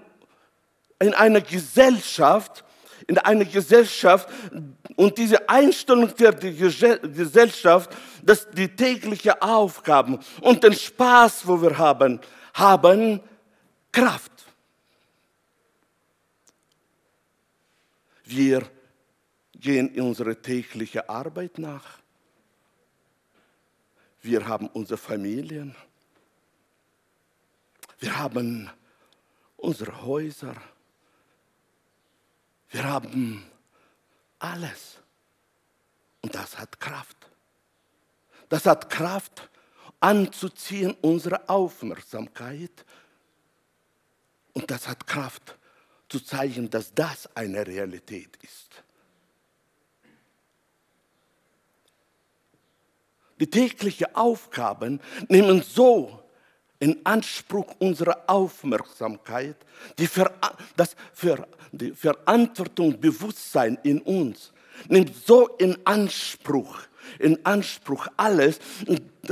in 0.99 1.13
einer 1.13 1.41
Gesellschaft, 1.41 2.63
in 3.08 3.17
einer 3.17 3.45
Gesellschaft 3.45 4.29
und 4.95 5.17
diese 5.17 5.49
Einstellung 5.49 6.15
der 6.15 6.34
Gesellschaft, 6.34 7.89
dass 8.23 8.49
die 8.49 8.67
täglichen 8.67 9.34
Aufgaben 9.41 10.19
und 10.41 10.63
den 10.63 10.73
Spaß, 10.73 11.45
wo 11.45 11.62
wir 11.62 11.77
haben, 11.77 12.19
haben 12.53 13.19
Kraft. 13.91 14.31
Wir 18.23 18.63
gehen 19.65 19.89
in 19.95 20.04
unsere 20.04 20.39
tägliche 20.39 21.10
Arbeit 21.10 21.58
nach. 21.58 21.97
Wir 24.21 24.47
haben 24.47 24.67
unsere 24.67 24.97
Familien. 24.97 25.75
Wir 27.97 28.15
haben 28.15 28.69
unsere 29.58 30.04
Häuser. 30.04 30.56
Wir 32.69 32.84
haben 32.84 33.43
alles. 34.38 34.99
Und 36.21 36.36
das 36.36 36.60
hat 36.60 36.80
Kraft. 36.80 37.17
Das 38.49 38.67
hat 38.67 38.88
Kraft 38.91 39.49
anzuziehen 39.99 40.95
unsere 41.01 41.49
Aufmerksamkeit. 41.49 42.86
Und 44.54 44.69
das 44.69 44.88
hat 44.88 45.08
Kraft 45.08 45.58
zu 46.08 46.19
zeigen, 46.19 46.69
dass 46.69 46.93
das 46.93 47.36
eine 47.36 47.65
Realität 47.65 48.38
ist. 48.43 48.85
Die 53.39 53.50
täglichen 53.50 54.15
Aufgaben 54.15 55.00
nehmen 55.28 55.62
so 55.62 56.19
in 56.80 57.06
Anspruch 57.06 57.76
unsere 57.80 58.28
Aufmerksamkeit, 58.30 59.58
die 59.98 60.08
Ver 60.08 60.32
das 60.76 60.95
Ver 61.13 61.48
die 61.71 61.91
Verantwortung, 61.91 63.00
Bewusstsein 63.00 63.78
in 63.84 64.02
uns 64.02 64.54
nimmt 64.89 65.15
so 65.26 65.48
in 65.58 65.78
Anspruch, 65.86 66.80
in 67.19 67.43
Anspruch 67.45 68.08
alles 68.17 68.60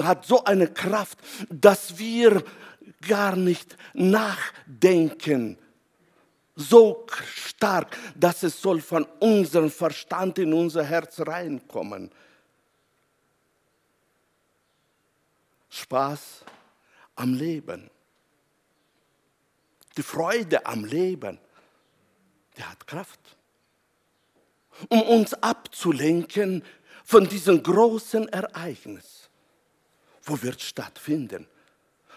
hat 0.02 0.26
so 0.26 0.44
eine 0.44 0.68
Kraft, 0.68 1.18
dass 1.50 1.98
wir 1.98 2.44
gar 3.08 3.36
nicht 3.36 3.78
nachdenken. 3.94 5.58
So 6.56 7.06
stark, 7.36 7.98
dass 8.16 8.44
es 8.44 8.62
soll 8.62 8.80
von 8.80 9.08
unserem 9.20 9.72
Verstand 9.72 10.38
in 10.38 10.54
unser 10.54 10.84
Herz 10.84 11.20
reinkommen. 11.20 12.12
Spaß 15.74 16.46
am 17.16 17.34
Leben. 17.34 17.90
Die 19.98 20.04
Freude 20.04 20.66
am 20.66 20.86
Leben, 20.86 21.40
die 22.58 22.64
hat 22.64 22.86
Kraft. 22.86 23.20
Um 24.90 25.02
uns 25.04 25.34
abzulenken 25.34 26.64
von 27.04 27.28
diesem 27.28 27.62
großen 27.62 28.28
Ereignis, 28.30 29.30
wo 30.24 30.42
wird 30.42 30.62
stattfinden, 30.62 31.48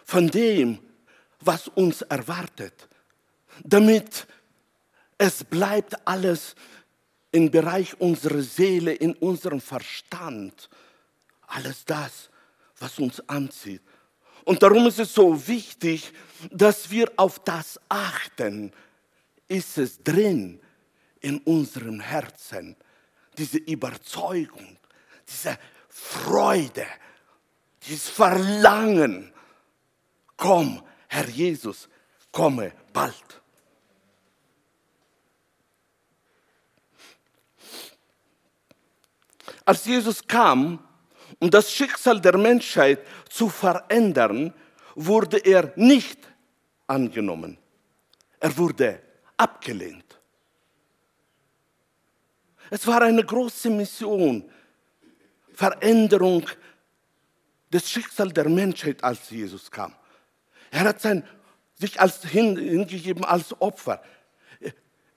von 0.05 0.29
dem, 0.29 0.79
was 1.41 1.69
uns 1.69 2.03
erwartet, 2.03 2.89
damit 3.65 4.27
es 5.19 5.45
bleibt 5.45 6.07
alles 6.07 6.55
im 7.33 7.51
Bereich 7.51 7.99
unserer 8.01 8.43
Seele, 8.43 8.93
in 8.93 9.15
unserem 9.15 9.61
Verstand, 9.61 10.69
alles 11.47 11.85
das, 11.85 12.31
was 12.79 12.99
uns 12.99 13.27
anzieht. 13.29 13.83
Und 14.45 14.63
darum 14.63 14.87
ist 14.87 14.99
es 14.99 15.13
so 15.13 15.47
wichtig, 15.49 16.13
dass 16.51 16.91
wir 16.91 17.13
auf 17.17 17.41
das 17.41 17.81
achten. 17.89 18.73
Ist 19.49 19.79
es 19.79 20.03
drin 20.03 20.61
in 21.21 21.39
unserem 21.39 22.01
Herzen, 22.01 22.77
diese 23.39 23.59
Überzeugung, 23.59 24.79
diese 25.29 25.59
Freude, 25.89 26.87
dieses 27.83 28.09
Verlangen. 28.09 29.33
Komm, 30.37 30.83
Herr 31.09 31.29
Jesus, 31.29 31.89
komme 32.31 32.73
bald. 32.93 33.15
Als 39.65 39.85
Jesus 39.85 40.25
kam, 40.25 40.79
um 41.39 41.51
das 41.51 41.71
Schicksal 41.71 42.21
der 42.21 42.37
Menschheit 42.37 43.01
zu 43.29 43.49
verändern, 43.49 44.55
wurde 44.95 45.39
er 45.39 45.73
nicht 45.77 46.19
angenommen. 46.87 47.59
Er 48.41 48.57
wurde 48.57 49.01
abgelehnt. 49.37 50.05
Es 52.71 52.87
war 52.87 53.03
eine 53.03 53.23
große 53.25 53.71
Mission, 53.71 54.45
Veränderung 55.53 56.47
des 57.73 57.89
Schicksals 57.91 58.33
der 58.33 58.49
Menschheit, 58.49 59.03
als 59.05 59.31
Jesus 59.31 59.71
kam. 59.71 59.95
Er 60.71 60.81
hat 60.81 61.01
sein, 61.01 61.25
sich 61.75 62.01
als 62.01 62.25
hingegeben 62.25 63.25
als 63.25 63.59
Opfer. 63.61 64.03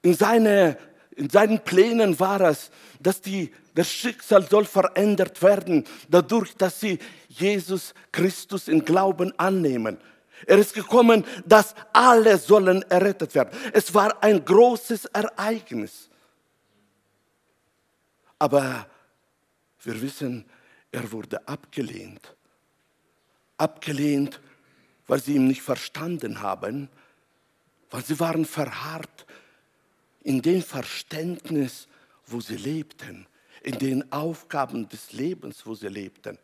In, 0.01 0.13
seine, 0.13 0.77
in 1.19 1.29
seinen 1.29 1.59
Plänen 1.59 2.17
war 2.17 2.39
es, 2.39 2.71
dass 3.01 3.19
die, 3.19 3.51
das 3.75 3.91
Schicksal 3.91 4.47
soll 4.49 4.63
verändert 4.63 5.41
werden, 5.41 5.83
dadurch, 6.07 6.55
dass 6.55 6.79
sie 6.79 6.97
Jesus 7.27 7.93
Christus 8.13 8.69
in 8.69 8.85
Glauben 8.85 9.37
annehmen. 9.37 9.97
Er 10.47 10.57
ist 10.59 10.73
gekommen, 10.73 11.25
dass 11.45 11.75
alle 11.91 12.37
sollen 12.37 12.83
errettet 12.83 13.35
werden. 13.35 13.49
Es 13.73 13.93
war 13.93 14.23
ein 14.23 14.45
großes 14.45 15.05
Ereignis. 15.07 16.09
Aber 18.39 18.87
wir 19.83 20.01
wissen, 20.01 20.45
er 20.89 21.11
wurde 21.11 21.45
abgelehnt. 21.45 22.33
Abgelehnt, 23.57 24.39
weil 25.05 25.21
sie 25.21 25.35
ihn 25.35 25.47
nicht 25.47 25.63
verstanden 25.63 26.41
haben, 26.41 26.87
weil 27.89 28.05
sie 28.05 28.17
waren 28.21 28.45
verharrt 28.45 29.25
in 30.29 30.43
dem 30.43 30.61
Verständnis, 30.61 31.87
wo 32.27 32.39
sie 32.39 32.55
lebten, 32.55 33.25
in 33.63 33.79
den 33.79 34.11
Aufgaben 34.11 34.87
des 34.87 35.11
Lebens, 35.11 35.65
wo 35.65 35.73
sie 35.73 35.87
lebten. 35.87 36.37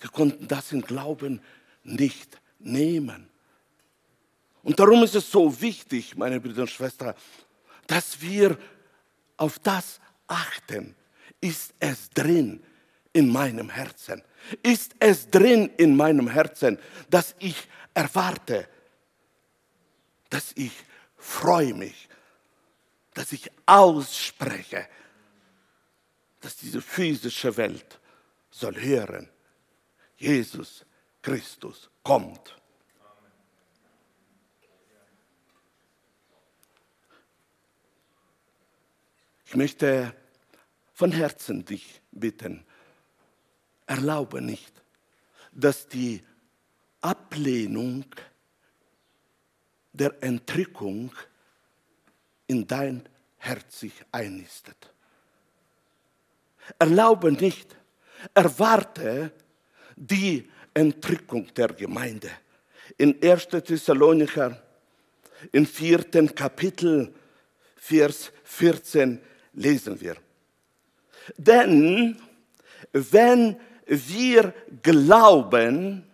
Sie 0.00 0.06
konnten 0.06 0.46
das 0.46 0.70
im 0.70 0.80
Glauben 0.80 1.40
nicht 1.82 2.40
nehmen. 2.60 3.28
Und 4.62 4.78
darum 4.78 5.02
ist 5.02 5.16
es 5.16 5.28
so 5.28 5.60
wichtig, 5.60 6.16
meine 6.16 6.38
Brüder 6.38 6.62
und 6.62 6.70
Schwestern, 6.70 7.14
dass 7.88 8.20
wir 8.20 8.56
auf 9.38 9.58
das 9.58 9.98
achten. 10.28 10.94
Ist 11.40 11.74
es 11.80 12.08
drin 12.10 12.62
in 13.12 13.28
meinem 13.28 13.70
Herzen? 13.70 14.22
Ist 14.62 14.94
es 15.00 15.28
drin 15.28 15.68
in 15.78 15.96
meinem 15.96 16.28
Herzen, 16.28 16.78
dass 17.10 17.34
ich 17.40 17.56
erwarte, 17.92 18.68
dass 20.30 20.52
ich 20.54 20.72
freue 21.16 21.74
mich, 21.74 22.08
dass 23.14 23.32
ich 23.32 23.50
ausspreche, 23.64 24.88
dass 26.40 26.56
diese 26.56 26.82
physische 26.82 27.56
Welt 27.56 28.00
soll 28.50 28.76
hören, 28.76 29.28
Jesus 30.16 30.84
Christus 31.22 31.88
kommt. 32.02 32.56
Ich 39.46 39.54
möchte 39.54 40.14
von 40.92 41.12
Herzen 41.12 41.64
dich 41.64 42.02
bitten, 42.10 42.66
erlaube 43.86 44.40
nicht, 44.40 44.82
dass 45.52 45.86
die 45.86 46.24
Ablehnung 47.00 48.04
der 49.92 50.20
Entrückung 50.22 51.12
in 52.46 52.66
dein 52.66 53.08
Herz 53.38 53.80
sich 53.80 53.94
einnistet. 54.12 54.92
Erlaube 56.78 57.32
nicht, 57.32 57.76
erwarte 58.32 59.32
die 59.96 60.48
Entrückung 60.72 61.52
der 61.54 61.68
Gemeinde. 61.68 62.30
In 62.96 63.22
1. 63.22 63.48
Thessalonicher, 63.48 64.62
im 65.52 65.66
vierten 65.66 66.34
Kapitel, 66.34 67.14
Vers 67.76 68.32
14 68.44 69.20
lesen 69.52 70.00
wir. 70.00 70.16
Denn 71.36 72.18
wenn 72.92 73.60
wir 73.86 74.54
glauben, 74.82 76.04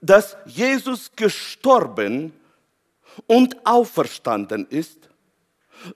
dass 0.00 0.36
Jesus 0.44 1.10
gestorben 1.16 2.32
und 3.26 3.56
auferstanden 3.64 4.66
ist, 4.68 5.08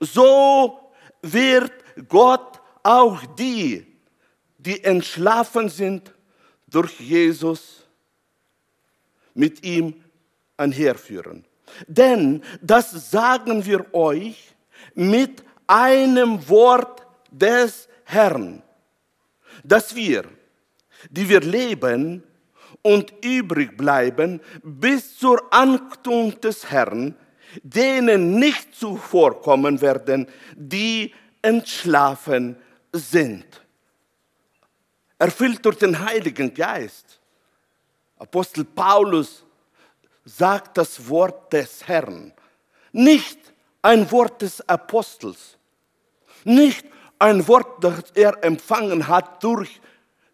so 0.00 0.92
wird 1.22 1.72
Gott 2.08 2.60
auch 2.82 3.24
die, 3.36 3.86
die 4.58 4.82
entschlafen 4.82 5.68
sind, 5.68 6.12
durch 6.68 6.98
Jesus 7.00 7.86
mit 9.34 9.64
ihm 9.64 10.02
einherführen. 10.56 11.44
Denn 11.86 12.42
das 12.60 13.10
sagen 13.10 13.64
wir 13.64 13.92
euch 13.94 14.54
mit 14.94 15.42
einem 15.66 16.48
Wort 16.48 17.06
des 17.30 17.88
Herrn, 18.04 18.62
dass 19.64 19.94
wir, 19.94 20.24
die 21.10 21.28
wir 21.28 21.40
leben 21.40 22.22
und 22.82 23.12
übrig 23.24 23.76
bleiben 23.76 24.40
bis 24.62 25.16
zur 25.16 25.52
Ankunft 25.52 26.44
des 26.44 26.70
Herrn, 26.70 27.14
denen 27.62 28.38
nicht 28.38 28.74
zuvorkommen 28.74 29.80
werden, 29.80 30.28
die 30.56 31.14
entschlafen 31.42 32.56
sind 32.92 33.62
erfüllt 35.22 35.64
durch 35.64 35.78
den 35.78 35.96
Heiligen 36.04 36.52
Geist. 36.52 37.20
Apostel 38.18 38.64
Paulus 38.64 39.44
sagt 40.24 40.76
das 40.76 41.08
Wort 41.08 41.52
des 41.52 41.86
Herrn, 41.86 42.32
nicht 42.90 43.38
ein 43.82 44.10
Wort 44.10 44.42
des 44.42 44.68
Apostels, 44.68 45.56
nicht 46.42 46.84
ein 47.20 47.46
Wort, 47.46 47.84
das 47.84 48.10
er 48.14 48.42
empfangen 48.42 49.06
hat 49.06 49.42
durch 49.44 49.80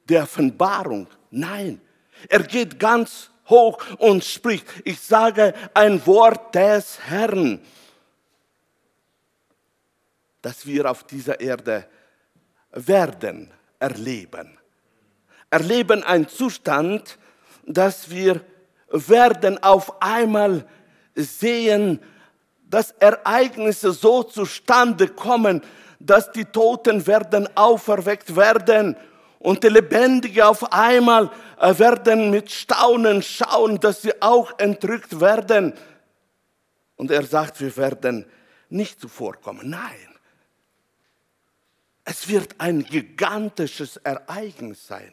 die 0.09 0.16
Offenbarung. 0.16 1.07
Nein, 1.31 1.83
er 2.26 2.42
geht 2.44 2.81
ganz 2.81 3.31
hoch 3.48 3.78
und 3.98 4.24
spricht, 4.24 4.66
ich 4.84 5.00
sage 5.00 5.54
ein 5.74 6.04
Wort 6.06 6.54
des 6.54 6.98
Herrn, 7.00 7.61
das 10.42 10.66
wir 10.66 10.90
auf 10.90 11.04
dieser 11.04 11.40
Erde 11.40 11.87
werden 12.72 13.50
erleben. 13.78 14.58
Erleben 15.50 16.02
einen 16.02 16.28
Zustand, 16.28 17.18
dass 17.66 18.11
wir 18.11 18.40
werden 18.90 19.62
auf 19.62 20.00
einmal 20.02 20.66
sehen, 21.14 22.00
dass 22.68 22.92
Ereignisse 22.92 23.92
so 23.92 24.22
zustande 24.22 25.08
kommen, 25.08 25.62
dass 25.98 26.30
die 26.32 26.44
Toten 26.44 27.06
werden 27.06 27.48
auferweckt 27.56 28.37
werden 28.37 28.96
und 29.38 29.64
die 29.64 29.68
Lebendigen 29.68 30.42
auf 30.42 30.72
einmal 30.72 31.30
werden 31.61 32.31
mit 32.31 32.51
Staunen 32.51 33.23
schauen, 33.23 33.81
dass 33.81 34.03
sie 34.03 34.23
auch 34.23 34.59
entrückt 34.59 35.21
werden. 35.21 35.75
Und 36.97 37.11
er 37.11 37.25
sagt, 37.25 37.61
wir 37.61 37.77
werden 37.77 38.27
nicht 38.68 39.01
zuvorkommen. 39.01 39.71
Nein. 39.71 40.09
Es 42.05 42.29
wird 42.29 42.55
ein 42.59 42.85
gigantisches 42.85 43.99
Ereignis 43.99 44.87
sein. 44.87 45.12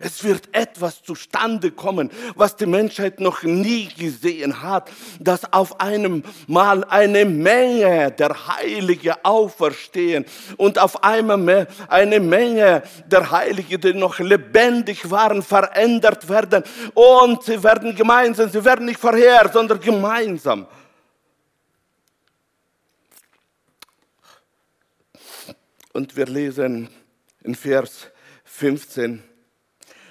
Es 0.00 0.22
wird 0.22 0.48
etwas 0.52 1.02
zustande 1.02 1.72
kommen, 1.72 2.10
was 2.36 2.56
die 2.56 2.66
Menschheit 2.66 3.20
noch 3.20 3.42
nie 3.42 3.88
gesehen 3.88 4.62
hat, 4.62 4.90
dass 5.18 5.52
auf 5.52 5.80
einem 5.80 6.22
Mal 6.46 6.84
eine 6.84 7.24
Menge 7.24 8.12
der 8.12 8.46
Heiligen 8.46 9.14
auferstehen 9.22 10.24
und 10.56 10.78
auf 10.78 11.02
einmal 11.02 11.66
eine 11.88 12.20
Menge 12.20 12.82
der 13.06 13.30
Heiligen, 13.30 13.80
die 13.80 13.94
noch 13.94 14.18
lebendig 14.20 15.10
waren, 15.10 15.42
verändert 15.42 16.28
werden 16.28 16.62
und 16.94 17.42
sie 17.42 17.62
werden 17.62 17.96
gemeinsam, 17.96 18.48
sie 18.48 18.64
werden 18.64 18.86
nicht 18.86 19.00
vorher, 19.00 19.50
sondern 19.52 19.80
gemeinsam. 19.80 20.66
Und 25.92 26.16
wir 26.16 26.26
lesen 26.26 26.88
in 27.42 27.56
Vers 27.56 28.06
15, 28.44 29.22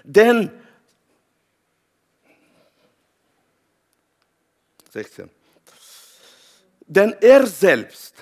denn 0.07 0.49
16. 4.89 5.29
Denn 6.87 7.15
er 7.19 7.45
selbst, 7.45 8.15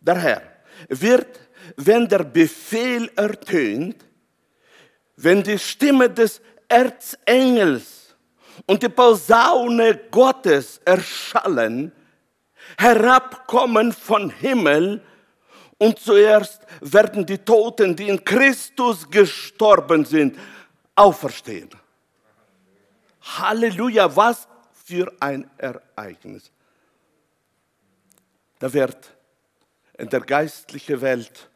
der 0.00 0.18
Herr, 0.18 0.42
wird, 0.88 1.40
wenn 1.76 2.06
der 2.06 2.22
Befehl 2.22 3.10
ertönt, 3.16 4.04
wenn 5.16 5.42
die 5.42 5.58
Stimme 5.58 6.10
des 6.10 6.42
Erzengels 6.68 8.14
und 8.66 8.82
die 8.82 8.90
Posaune 8.90 9.98
Gottes 10.10 10.80
erschallen, 10.84 11.90
herabkommen 12.76 13.92
von 13.92 14.28
Himmel 14.28 15.02
Und 15.78 15.98
zuerst 15.98 16.62
werden 16.80 17.26
die 17.26 17.38
Toten, 17.38 17.94
die 17.94 18.08
in 18.08 18.24
Christus 18.24 19.08
gestorben 19.10 20.04
sind, 20.04 20.38
auferstehen. 20.96 21.70
Halleluja, 23.20 24.14
was 24.14 24.48
für 24.72 25.12
ein 25.20 25.48
Ereignis. 25.58 26.50
Da 28.58 28.72
wird 28.72 29.16
in 29.98 30.08
der 30.08 30.20
geistlichen 30.20 31.00
Welt 31.00 31.48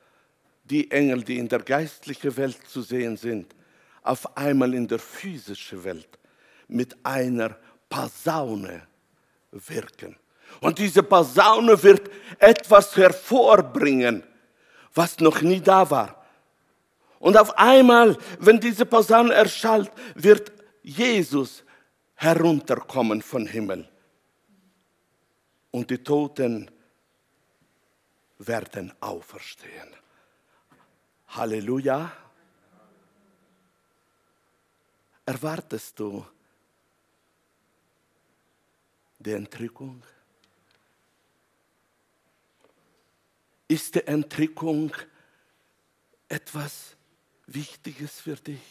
die 0.64 0.90
Engel, 0.90 1.22
die 1.22 1.38
in 1.38 1.48
der 1.48 1.60
geistlichen 1.60 2.36
Welt 2.36 2.58
zu 2.68 2.82
sehen 2.82 3.16
sind, 3.16 3.54
auf 4.02 4.36
einmal 4.36 4.74
in 4.74 4.86
der 4.86 4.98
physischen 4.98 5.82
Welt 5.84 6.18
mit 6.68 6.96
einer 7.02 7.56
Posaune 7.88 8.86
wirken. 9.50 10.16
Und 10.60 10.78
diese 10.78 11.02
Posaune 11.02 11.82
wird 11.82 12.10
etwas 12.38 12.96
hervorbringen, 12.96 14.22
was 14.94 15.18
noch 15.18 15.40
nie 15.40 15.60
da 15.60 15.88
war. 15.88 16.19
Und 17.20 17.36
auf 17.36 17.56
einmal, 17.58 18.16
wenn 18.38 18.58
diese 18.58 18.86
Posaune 18.86 19.34
erschallt, 19.34 19.92
wird 20.14 20.50
Jesus 20.82 21.62
herunterkommen 22.14 23.20
vom 23.20 23.46
Himmel. 23.46 23.86
Und 25.70 25.90
die 25.90 26.02
Toten 26.02 26.70
werden 28.38 28.92
auferstehen. 29.00 29.94
Halleluja. 31.28 32.10
Erwartest 35.26 36.00
du 36.00 36.26
die 39.18 39.32
Entrückung? 39.32 40.02
Ist 43.68 43.94
die 43.94 44.06
Entrückung 44.06 44.90
etwas 46.26 46.96
Wichtiges 47.52 48.20
für 48.20 48.36
dich? 48.36 48.62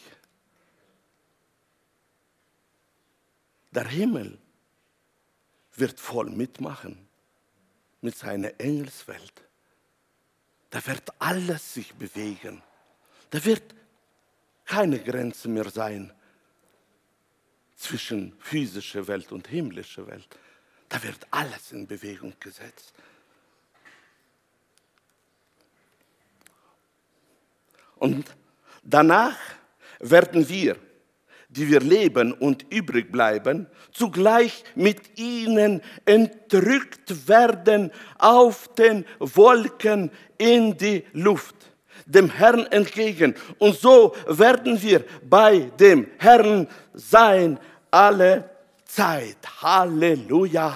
Der 3.72 3.86
Himmel 3.86 4.38
wird 5.74 6.00
voll 6.00 6.30
mitmachen 6.30 7.06
mit 8.00 8.16
seiner 8.16 8.58
Engelswelt. 8.58 9.44
Da 10.70 10.84
wird 10.86 11.12
alles 11.20 11.74
sich 11.74 11.94
bewegen. 11.94 12.62
Da 13.30 13.44
wird 13.44 13.74
keine 14.64 14.98
Grenze 14.98 15.48
mehr 15.48 15.70
sein 15.70 16.12
zwischen 17.76 18.36
physischer 18.40 19.06
Welt 19.06 19.30
und 19.30 19.46
himmlischer 19.48 20.06
Welt. 20.06 20.38
Da 20.88 21.02
wird 21.02 21.26
alles 21.30 21.72
in 21.72 21.86
Bewegung 21.86 22.34
gesetzt. 22.40 22.94
Und 27.96 28.34
danach 28.82 29.36
werden 30.00 30.48
wir, 30.48 30.76
die 31.48 31.68
wir 31.68 31.80
leben 31.80 32.32
und 32.32 32.64
übrig 32.70 33.10
bleiben, 33.10 33.66
zugleich 33.92 34.62
mit 34.74 35.18
ihnen 35.18 35.82
entrückt 36.04 37.28
werden 37.28 37.90
auf 38.18 38.68
den 38.74 39.04
Wolken 39.18 40.10
in 40.38 40.76
die 40.76 41.04
Luft, 41.12 41.56
dem 42.06 42.30
Herrn 42.30 42.66
entgegen. 42.66 43.34
Und 43.58 43.76
so 43.76 44.14
werden 44.26 44.80
wir 44.80 45.04
bei 45.28 45.70
dem 45.78 46.06
Herrn 46.18 46.68
sein 46.94 47.58
alle 47.90 48.48
Zeit. 48.84 49.38
Halleluja. 49.60 50.72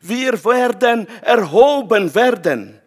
Wir 0.00 0.44
werden 0.44 1.08
erhoben 1.22 2.14
werden. 2.14 2.80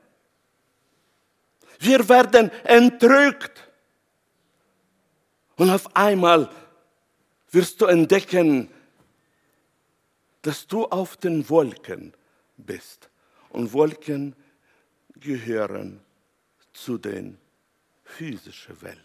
Wir 1.79 2.07
werden 2.07 2.51
entrückt. 2.63 3.70
Und 5.57 5.69
auf 5.69 5.95
einmal 5.95 6.49
wirst 7.51 7.81
du 7.81 7.85
entdecken, 7.85 8.69
dass 10.41 10.65
du 10.65 10.85
auf 10.85 11.17
den 11.17 11.47
Wolken 11.49 12.13
bist. 12.57 13.09
Und 13.49 13.73
Wolken 13.73 14.35
gehören 15.15 16.01
zu 16.73 16.97
den 16.97 17.37
physischen 18.03 18.81
Welt. 18.81 18.99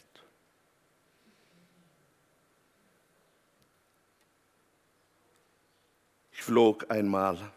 Ich 6.33 6.43
flog 6.43 6.91
einmal 6.91 7.51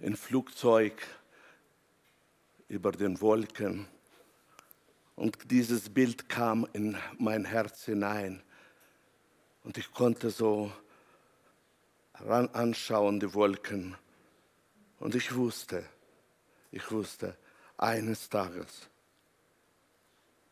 in 0.00 0.16
Flugzeug 0.16 1.00
über 2.68 2.92
den 2.92 3.20
Wolken. 3.20 3.86
Und 5.18 5.50
dieses 5.50 5.88
Bild 5.90 6.28
kam 6.28 6.64
in 6.72 6.96
mein 7.18 7.44
Herz 7.44 7.86
hinein. 7.86 8.40
Und 9.64 9.76
ich 9.76 9.90
konnte 9.90 10.30
so 10.30 10.72
ran 12.20 12.46
anschauen, 12.50 13.18
die 13.18 13.34
Wolken. 13.34 13.96
Und 15.00 15.16
ich 15.16 15.34
wusste, 15.34 15.84
ich 16.70 16.88
wusste, 16.92 17.36
eines 17.76 18.28
Tages 18.28 18.88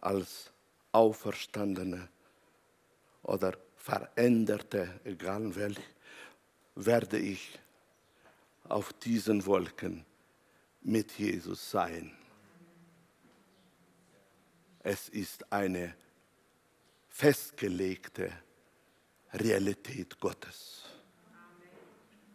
als 0.00 0.50
Auferstandene 0.90 2.08
oder 3.22 3.56
Veränderte, 3.76 4.98
egal 5.04 5.54
welch, 5.54 5.78
werde 6.74 7.18
ich 7.18 7.56
auf 8.64 8.92
diesen 8.94 9.46
Wolken 9.46 10.04
mit 10.82 11.12
Jesus 11.12 11.70
sein. 11.70 12.10
Es 14.88 15.08
ist 15.08 15.52
eine 15.52 15.96
festgelegte 17.08 18.30
Realität 19.32 20.20
Gottes. 20.20 20.84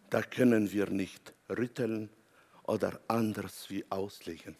Da 0.10 0.22
können 0.22 0.70
wir 0.70 0.90
nicht 0.90 1.34
rütteln 1.50 2.10
oder 2.64 3.00
anders 3.08 3.70
wie 3.70 3.86
auslegen. 3.90 4.58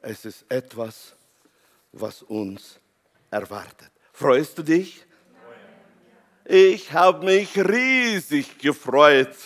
Es 0.00 0.24
ist 0.24 0.46
etwas, 0.50 1.14
was 1.92 2.22
uns 2.22 2.80
erwartet. 3.30 3.90
Freust 4.14 4.56
du 4.56 4.62
dich? 4.62 5.04
Ich 6.46 6.90
habe 6.94 7.26
mich 7.26 7.58
riesig 7.58 8.58
gefreut, 8.58 9.36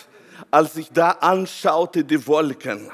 als 0.49 0.77
ich 0.77 0.89
da 0.89 1.11
anschaute 1.11 2.05
die 2.05 2.25
Wolken. 2.25 2.89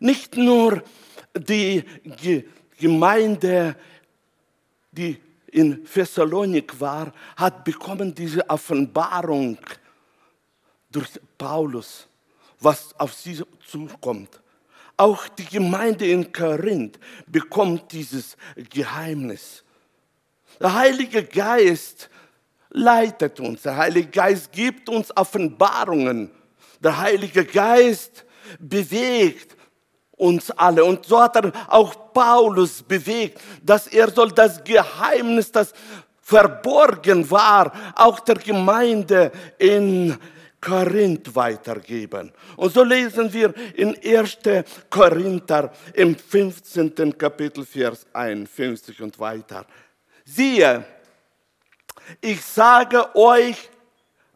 Nicht 0.00 0.36
nur 0.36 0.82
die 1.36 1.84
Gemeinde, 2.78 3.76
die 4.92 5.18
in 5.50 5.84
Thessalonik 5.84 6.78
war, 6.80 7.12
hat 7.36 7.64
bekommen 7.64 8.14
diese 8.14 8.48
Offenbarung 8.48 9.58
durch 10.90 11.08
Paulus, 11.36 12.06
was 12.60 12.98
auf 12.98 13.14
sie 13.14 13.42
zukommt. 13.66 14.40
Auch 14.96 15.28
die 15.28 15.44
Gemeinde 15.44 16.06
in 16.10 16.32
Korinth 16.32 16.98
bekommt 17.26 17.92
dieses 17.92 18.36
Geheimnis. 18.70 19.64
Der 20.60 20.74
Heilige 20.74 21.22
Geist 21.24 22.10
leitet 22.70 23.38
uns. 23.38 23.62
Der 23.62 23.76
Heilige 23.76 24.08
Geist 24.08 24.50
gibt 24.50 24.88
uns 24.88 25.16
Offenbarungen. 25.16 26.30
Der 26.80 26.98
Heilige 26.98 27.44
Geist 27.44 28.24
bewegt 28.58 29.56
uns 30.18 30.50
alle. 30.50 30.84
Und 30.84 31.06
so 31.06 31.20
hat 31.20 31.36
er 31.36 31.52
auch 31.68 32.12
Paulus 32.12 32.82
bewegt, 32.82 33.40
dass 33.62 33.86
er 33.86 34.10
soll 34.10 34.32
das 34.32 34.62
Geheimnis, 34.62 35.50
das 35.50 35.72
verborgen 36.20 37.30
war, 37.30 37.72
auch 37.94 38.20
der 38.20 38.36
Gemeinde 38.36 39.32
in 39.56 40.18
Korinth 40.60 41.34
weitergeben. 41.34 42.32
Und 42.56 42.72
so 42.74 42.82
lesen 42.82 43.32
wir 43.32 43.54
in 43.74 43.96
1. 44.04 44.38
Korinther 44.90 45.72
im 45.94 46.16
15. 46.16 47.16
Kapitel, 47.16 47.64
Vers 47.64 48.06
51 48.12 49.00
und 49.00 49.18
weiter. 49.18 49.64
Siehe, 50.24 50.84
ich 52.20 52.44
sage 52.44 53.14
euch 53.14 53.70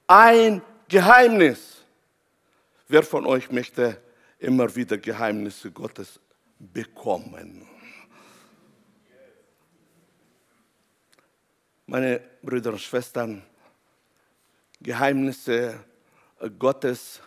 ein 0.07 0.63
Geheimnis. 0.89 1.85
Wer 2.89 3.03
von 3.03 3.27
euch 3.27 3.51
möchte 3.51 4.01
immer 4.43 4.75
wieder 4.75 4.99
Geheimnisse 4.99 5.71
Gottes 5.71 6.19
bekommen? 6.59 7.67
Meine 11.87 12.21
Brüder 12.43 12.73
und 12.73 12.81
Schwestern, 12.81 13.43
Geheimnisse 14.81 15.85
Gottes 16.59 17.21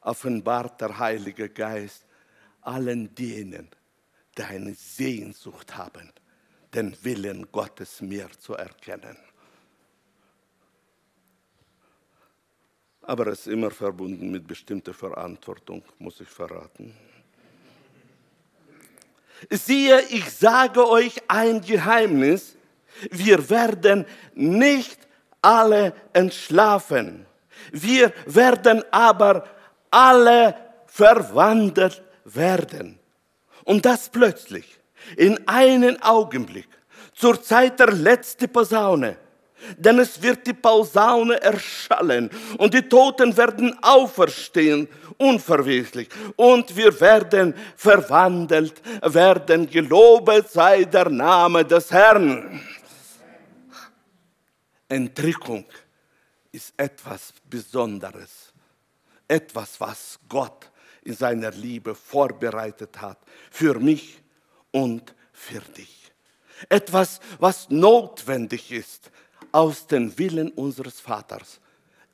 offenbart 0.00 0.80
der 0.80 0.98
Heilige 0.98 1.50
Geist 1.50 2.06
allen 2.62 3.14
denen, 3.14 3.68
die 4.36 4.42
eine 4.42 4.74
Sehnsucht 4.74 5.76
haben, 5.76 6.12
den 6.72 6.96
Willen 7.04 7.50
Gottes 7.52 8.00
mehr 8.00 8.30
zu 8.38 8.54
erkennen. 8.54 9.18
Aber 13.02 13.26
es 13.28 13.40
ist 13.40 13.46
immer 13.48 13.70
verbunden 13.70 14.30
mit 14.30 14.46
bestimmter 14.46 14.94
Verantwortung, 14.94 15.82
muss 15.98 16.20
ich 16.20 16.28
verraten. 16.28 16.94
Siehe, 19.50 20.00
ich 20.10 20.30
sage 20.30 20.88
euch 20.88 21.20
ein 21.26 21.60
Geheimnis, 21.60 22.56
wir 23.10 23.50
werden 23.50 24.06
nicht 24.34 24.98
alle 25.40 25.94
entschlafen. 26.12 27.26
Wir 27.72 28.12
werden 28.26 28.84
aber 28.92 29.44
alle 29.90 30.54
verwandelt 30.86 32.02
werden. 32.24 32.98
Und 33.64 33.84
das 33.84 34.08
plötzlich, 34.08 34.78
in 35.16 35.46
einen 35.48 36.00
Augenblick, 36.02 36.68
zur 37.14 37.42
Zeit 37.42 37.78
der 37.80 37.92
letzten 37.92 38.48
Posaune. 38.48 39.16
Denn 39.76 39.98
es 39.98 40.20
wird 40.20 40.46
die 40.46 40.52
Posaune 40.52 41.40
erschallen 41.40 42.30
und 42.58 42.74
die 42.74 42.82
Toten 42.82 43.36
werden 43.36 43.76
auferstehen, 43.82 44.88
unverweslich. 45.18 46.08
Und 46.36 46.74
wir 46.76 46.98
werden 47.00 47.54
verwandelt 47.76 48.82
werden. 49.02 49.68
Gelobet 49.68 50.50
sei 50.50 50.84
der 50.84 51.08
Name 51.08 51.64
des 51.64 51.90
Herrn. 51.90 52.60
Entrückung 54.88 55.64
ist 56.50 56.74
etwas 56.76 57.32
Besonderes. 57.48 58.52
Etwas, 59.26 59.80
was 59.80 60.18
Gott 60.28 60.70
in 61.04 61.14
seiner 61.14 61.50
Liebe 61.50 61.94
vorbereitet 61.94 63.00
hat 63.00 63.18
für 63.50 63.78
mich 63.78 64.20
und 64.70 65.14
für 65.32 65.60
dich. 65.60 66.12
Etwas, 66.68 67.20
was 67.38 67.70
notwendig 67.70 68.70
ist 68.70 69.10
aus 69.52 69.86
dem 69.86 70.16
Willen 70.18 70.50
unseres 70.52 71.00
Vaters. 71.00 71.60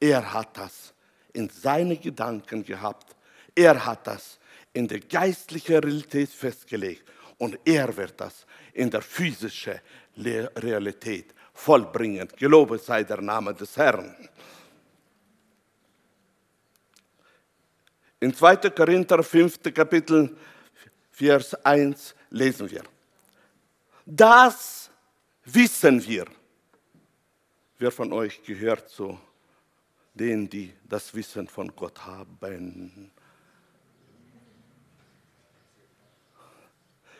Er 0.01 0.33
hat 0.33 0.57
das 0.57 0.92
in 1.33 1.48
seine 1.48 1.96
Gedanken 1.96 2.64
gehabt. 2.64 3.14
Er 3.55 3.85
hat 3.85 4.07
das 4.07 4.38
in 4.72 4.87
der 4.87 5.01
geistlichen 5.01 5.79
Realität 5.79 6.31
festgelegt 6.31 7.05
und 7.38 7.59
er 7.64 7.96
wird 7.96 8.20
das 8.20 8.46
in 8.72 8.90
der 8.90 9.03
physischen 9.03 9.81
Realität 10.16 11.35
vollbringen. 11.55 12.29
Gelobet 12.37 12.83
sei 12.83 13.05
der 13.05 13.20
Name 13.20 13.55
des 13.55 13.77
Herrn. 13.77 14.14
In 18.20 18.35
2. 18.35 18.70
Korinther 18.70 19.22
5. 19.22 19.62
Kapitel, 19.72 20.37
Vers 21.11 21.55
1 21.64 22.14
lesen 22.31 22.70
wir. 22.70 22.83
Das 24.05 24.90
wissen 25.44 26.05
wir. 26.05 26.27
Wer 27.78 27.92
von 27.92 28.12
euch 28.12 28.42
gehört 28.42 28.88
zu 28.88 29.18
denen, 30.12 30.50
die 30.50 30.72
das 30.88 31.14
Wissen 31.14 31.46
von 31.46 31.74
Gott 31.76 32.04
haben? 32.04 33.12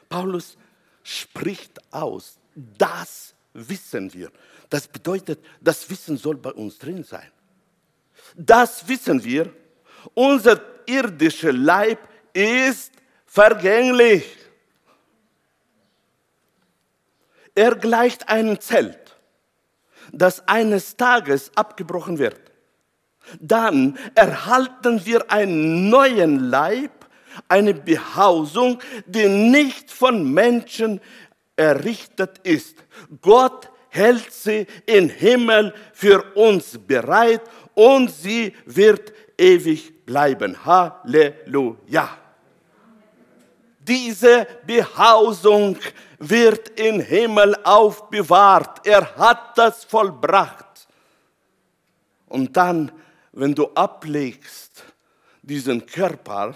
Paulus 0.08 0.56
spricht 1.04 1.80
aus, 1.92 2.38
das 2.54 3.34
wissen 3.52 4.12
wir. 4.12 4.32
Das 4.68 4.88
bedeutet, 4.88 5.38
das 5.60 5.88
Wissen 5.88 6.16
soll 6.16 6.36
bei 6.36 6.50
uns 6.50 6.78
drin 6.78 7.04
sein. 7.04 7.30
Das 8.36 8.86
wissen 8.88 9.22
wir. 9.22 9.52
Unser 10.14 10.60
irdischer 10.86 11.52
Leib 11.52 12.00
ist 12.32 12.92
vergänglich. 13.26 14.24
Er 17.54 17.74
gleicht 17.74 18.28
einem 18.28 18.60
Zelt, 18.60 19.07
das 20.12 20.46
eines 20.48 20.96
Tages 20.96 21.50
abgebrochen 21.54 22.18
wird. 22.18 22.40
Dann 23.40 23.98
erhalten 24.14 25.04
wir 25.04 25.30
einen 25.30 25.90
neuen 25.90 26.50
Leib, 26.50 27.06
eine 27.48 27.74
Behausung, 27.74 28.78
die 29.06 29.28
nicht 29.28 29.90
von 29.90 30.32
Menschen 30.32 31.00
errichtet 31.56 32.38
ist. 32.44 32.76
Gott 33.20 33.70
hält 33.90 34.32
sie 34.32 34.66
im 34.86 35.08
Himmel 35.08 35.74
für 35.92 36.22
uns 36.34 36.78
bereit 36.78 37.42
und 37.74 38.10
sie 38.10 38.54
wird 38.66 39.12
ewig 39.36 40.04
bleiben. 40.04 40.64
Halleluja. 40.64 42.08
Diese 43.88 44.46
Behausung 44.66 45.79
wird 46.18 46.79
im 46.79 47.01
Himmel 47.01 47.57
aufbewahrt. 47.64 48.87
Er 48.87 49.16
hat 49.16 49.57
das 49.57 49.85
vollbracht. 49.85 50.87
Und 52.27 52.55
dann, 52.55 52.92
wenn 53.33 53.55
du 53.55 53.68
ablegst 53.74 54.85
diesen 55.42 55.87
Körper, 55.87 56.55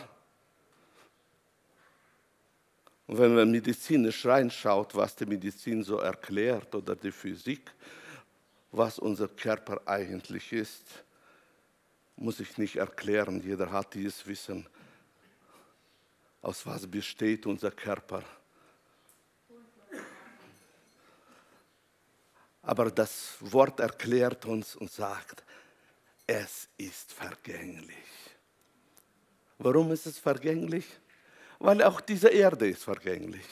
und 3.07 3.19
wenn 3.19 3.35
man 3.35 3.51
medizinisch 3.51 4.25
reinschaut, 4.27 4.95
was 4.95 5.17
die 5.17 5.27
Medizin 5.27 5.83
so 5.83 5.99
erklärt 5.99 6.75
oder 6.75 6.95
die 6.95 7.13
Physik, 7.13 7.71
was 8.71 8.99
unser 8.99 9.29
Körper 9.29 9.81
eigentlich 9.87 10.53
ist, 10.53 10.85
muss 12.17 12.41
ich 12.41 12.59
nicht 12.59 12.77
erklären. 12.77 13.43
Jeder 13.43 13.71
hat 13.71 13.95
dieses 13.95 14.27
Wissen, 14.27 14.67
aus 16.43 16.67
was 16.67 16.87
besteht 16.87 17.47
unser 17.47 17.71
Körper. 17.71 18.23
Aber 22.63 22.91
das 22.91 23.37
Wort 23.41 23.81
erklärt 23.81 24.45
uns 24.45 24.77
und 24.77 24.91
sagt, 24.91 25.43
es 26.27 26.69
ist 26.77 27.13
vergänglich. 27.13 27.97
Warum 29.59 29.91
ist 29.91 30.07
es 30.07 30.19
vergänglich? 30.19 30.87
weil 31.63 31.81
auch 31.83 32.01
diese 32.01 32.29
Erde 32.29 32.69
ist 32.69 32.83
vergänglich, 32.83 33.47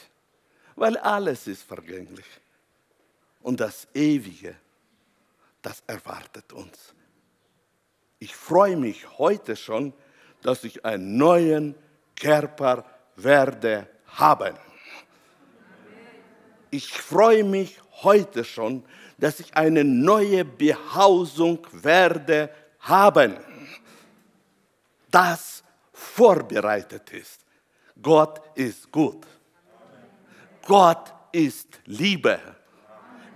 weil 0.75 0.97
alles 0.97 1.47
ist 1.47 1.63
vergänglich. 1.63 2.25
Und 3.41 3.61
das 3.61 3.87
Ewige, 3.93 4.53
das 5.61 5.81
erwartet 5.87 6.51
uns. 6.51 6.93
Ich 8.19 8.35
freue 8.35 8.75
mich 8.75 9.17
heute 9.17 9.55
schon, 9.55 9.93
dass 10.41 10.65
ich 10.65 10.83
einen 10.83 11.17
neuen 11.17 11.73
Körper 12.15 12.85
werde 13.15 13.87
haben. 14.07 14.55
Ich 16.69 16.91
freue 16.91 17.43
mich 17.43 17.79
heute 18.03 18.43
schon, 18.43 18.83
dass 19.17 19.39
ich 19.39 19.55
eine 19.55 19.83
neue 19.83 20.43
Behausung 20.45 21.67
werde 21.71 22.49
haben, 22.79 23.37
das 25.11 25.63
vorbereitet 25.93 27.11
ist. 27.11 27.41
Gott 28.01 28.41
ist 28.55 28.91
gut. 28.91 29.27
Gott 30.65 31.13
ist 31.31 31.79
Liebe. 31.85 32.39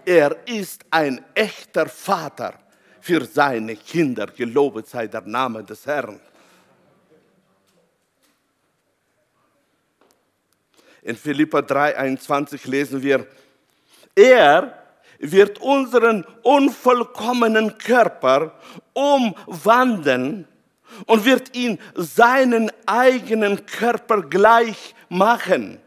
Er 0.05 0.47
ist 0.47 0.85
ein 0.89 1.23
echter 1.33 1.87
Vater 1.87 2.53
für 3.01 3.25
seine 3.25 3.75
Kinder. 3.75 4.27
Gelobet 4.27 4.87
sei 4.87 5.07
der 5.07 5.21
Name 5.21 5.63
des 5.63 5.85
Herrn. 5.85 6.19
In 11.05 11.15
Philippa 11.15 11.59
3,21 11.59 12.67
lesen 12.67 13.03
wir, 13.03 13.27
er 14.15 14.75
wird 15.19 15.61
unseren 15.61 16.25
unvollkommenen 16.41 17.77
Körper 17.77 18.55
umwandeln 18.93 20.47
und 21.05 21.23
wird 21.23 21.55
ihn 21.55 21.77
seinen 21.93 22.71
eigenen 22.87 23.67
Körper 23.67 24.23
gleich 24.23 24.95
machen, 25.07 25.79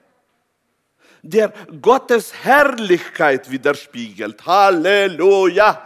der 1.23 1.53
Gottes 1.83 2.33
Herrlichkeit 2.45 3.51
widerspiegelt. 3.51 4.47
Halleluja! 4.47 5.83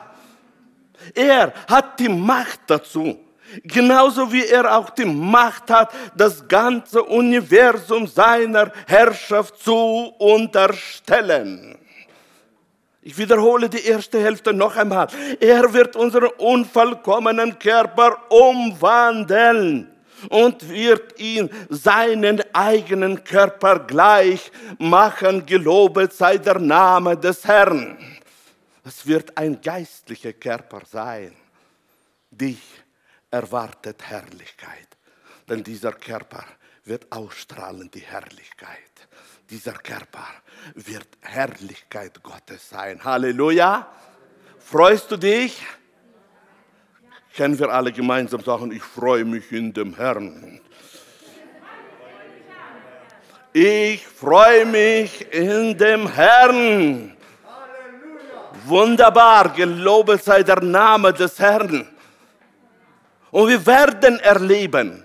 Er 1.14 1.54
hat 1.70 1.98
die 1.98 2.10
Macht 2.10 2.60
dazu. 2.66 3.18
Genauso 3.64 4.32
wie 4.32 4.46
er 4.46 4.76
auch 4.76 4.90
die 4.90 5.04
Macht 5.04 5.70
hat, 5.70 5.92
das 6.16 6.46
ganze 6.48 7.02
Universum 7.02 8.06
seiner 8.06 8.72
Herrschaft 8.86 9.62
zu 9.62 10.14
unterstellen. 10.18 11.78
Ich 13.04 13.18
wiederhole 13.18 13.68
die 13.68 13.84
erste 13.84 14.22
Hälfte 14.22 14.52
noch 14.52 14.76
einmal. 14.76 15.08
Er 15.40 15.72
wird 15.72 15.96
unseren 15.96 16.30
unvollkommenen 16.38 17.58
Körper 17.58 18.16
umwandeln 18.30 19.90
und 20.28 20.68
wird 20.68 21.18
ihn 21.18 21.50
seinen 21.68 22.42
eigenen 22.54 23.24
Körper 23.24 23.80
gleich 23.80 24.52
machen. 24.78 25.44
Gelobet 25.44 26.12
sei 26.12 26.38
der 26.38 26.60
Name 26.60 27.16
des 27.16 27.44
Herrn. 27.44 27.98
Es 28.84 29.04
wird 29.04 29.36
ein 29.36 29.60
geistlicher 29.60 30.32
Körper 30.32 30.82
sein. 30.88 31.32
Dich 32.30 32.81
erwartet 33.32 34.00
Herrlichkeit, 34.04 34.88
denn 35.48 35.64
dieser 35.64 35.92
Körper 35.92 36.44
wird 36.84 37.10
ausstrahlen 37.10 37.90
die 37.90 38.00
Herrlichkeit 38.00 38.92
dieser 39.52 39.74
Körper 39.74 40.24
wird 40.74 41.06
Herrlichkeit 41.20 42.22
Gottes 42.22 42.70
sein. 42.70 43.04
Halleluja. 43.04 43.86
Freust 44.58 45.10
du 45.10 45.18
dich? 45.18 45.62
Können 47.36 47.58
wir 47.58 47.68
alle 47.68 47.92
gemeinsam 47.92 48.42
sagen, 48.42 48.72
ich 48.72 48.82
freue 48.82 49.26
mich 49.26 49.52
in 49.52 49.72
dem 49.72 49.94
Herrn. 49.94 50.60
Ich 53.52 54.06
freue 54.06 54.64
mich 54.64 55.30
in 55.34 55.76
dem 55.76 56.08
Herrn. 56.08 57.14
Wunderbar, 58.64 59.50
gelobet 59.50 60.24
sei 60.24 60.42
der 60.42 60.62
Name 60.62 61.12
des 61.12 61.38
Herrn. 61.38 61.86
Und 63.32 63.48
wir 63.48 63.64
werden 63.64 64.20
erleben, 64.20 65.02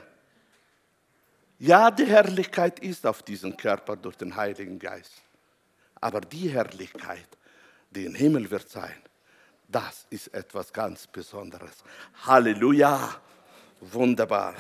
ja, 1.59 1.89
die 1.89 2.05
Herrlichkeit 2.05 2.78
ist 2.80 3.07
auf 3.07 3.23
diesem 3.23 3.55
Körper 3.55 3.95
durch 3.95 4.17
den 4.17 4.36
Heiligen 4.36 4.78
Geist. 4.78 5.13
Aber 5.95 6.19
die 6.19 6.49
Herrlichkeit, 6.49 7.28
die 7.89 8.05
im 8.05 8.13
Himmel 8.13 8.51
wird 8.51 8.69
sein, 8.69 9.01
das 9.69 10.05
ist 10.09 10.28
etwas 10.34 10.73
ganz 10.73 11.07
Besonderes. 11.07 11.71
Halleluja, 12.25 13.15
wunderbar. 13.80 14.55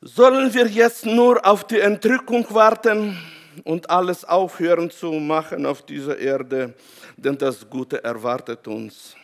Sollen 0.00 0.54
wir 0.54 0.68
jetzt 0.68 1.04
nur 1.04 1.44
auf 1.44 1.66
die 1.66 1.80
Entrückung 1.80 2.46
warten 2.54 3.18
und 3.64 3.90
alles 3.90 4.24
aufhören 4.24 4.88
zu 4.88 5.10
machen 5.14 5.66
auf 5.66 5.82
dieser 5.82 6.16
Erde, 6.16 6.74
denn 7.16 7.36
das 7.36 7.68
Gute 7.68 8.04
erwartet 8.04 8.68
uns? 8.68 9.16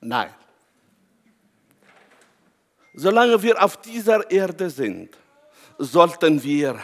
Nein. 0.00 0.30
Solange 2.94 3.40
wir 3.42 3.62
auf 3.62 3.76
dieser 3.76 4.30
Erde 4.30 4.70
sind, 4.70 5.16
sollten 5.78 6.42
wir 6.42 6.78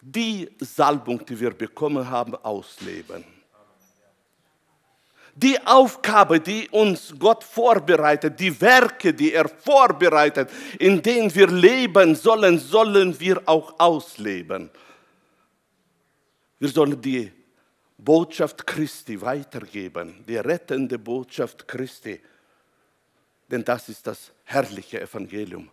die 0.00 0.50
Salbung, 0.58 1.24
die 1.24 1.38
wir 1.38 1.50
bekommen 1.50 2.08
haben, 2.08 2.34
ausleben. 2.36 3.24
Die 5.36 5.58
Aufgabe, 5.66 6.38
die 6.38 6.68
uns 6.68 7.12
Gott 7.18 7.42
vorbereitet, 7.42 8.38
die 8.38 8.60
Werke, 8.60 9.12
die 9.12 9.32
er 9.32 9.48
vorbereitet, 9.48 10.48
in 10.78 11.02
denen 11.02 11.34
wir 11.34 11.48
leben 11.48 12.14
sollen, 12.14 12.58
sollen 12.58 13.18
wir 13.18 13.42
auch 13.46 13.74
ausleben. 13.78 14.70
Wir 16.60 16.68
sollen 16.68 17.00
die 17.00 17.32
Botschaft 17.96 18.66
Christi 18.66 19.20
weitergeben, 19.20 20.24
die 20.26 20.36
rettende 20.36 20.98
Botschaft 20.98 21.66
Christi. 21.68 22.20
Denn 23.48 23.64
das 23.64 23.88
ist 23.88 24.06
das 24.06 24.32
herrliche 24.44 25.00
Evangelium. 25.00 25.70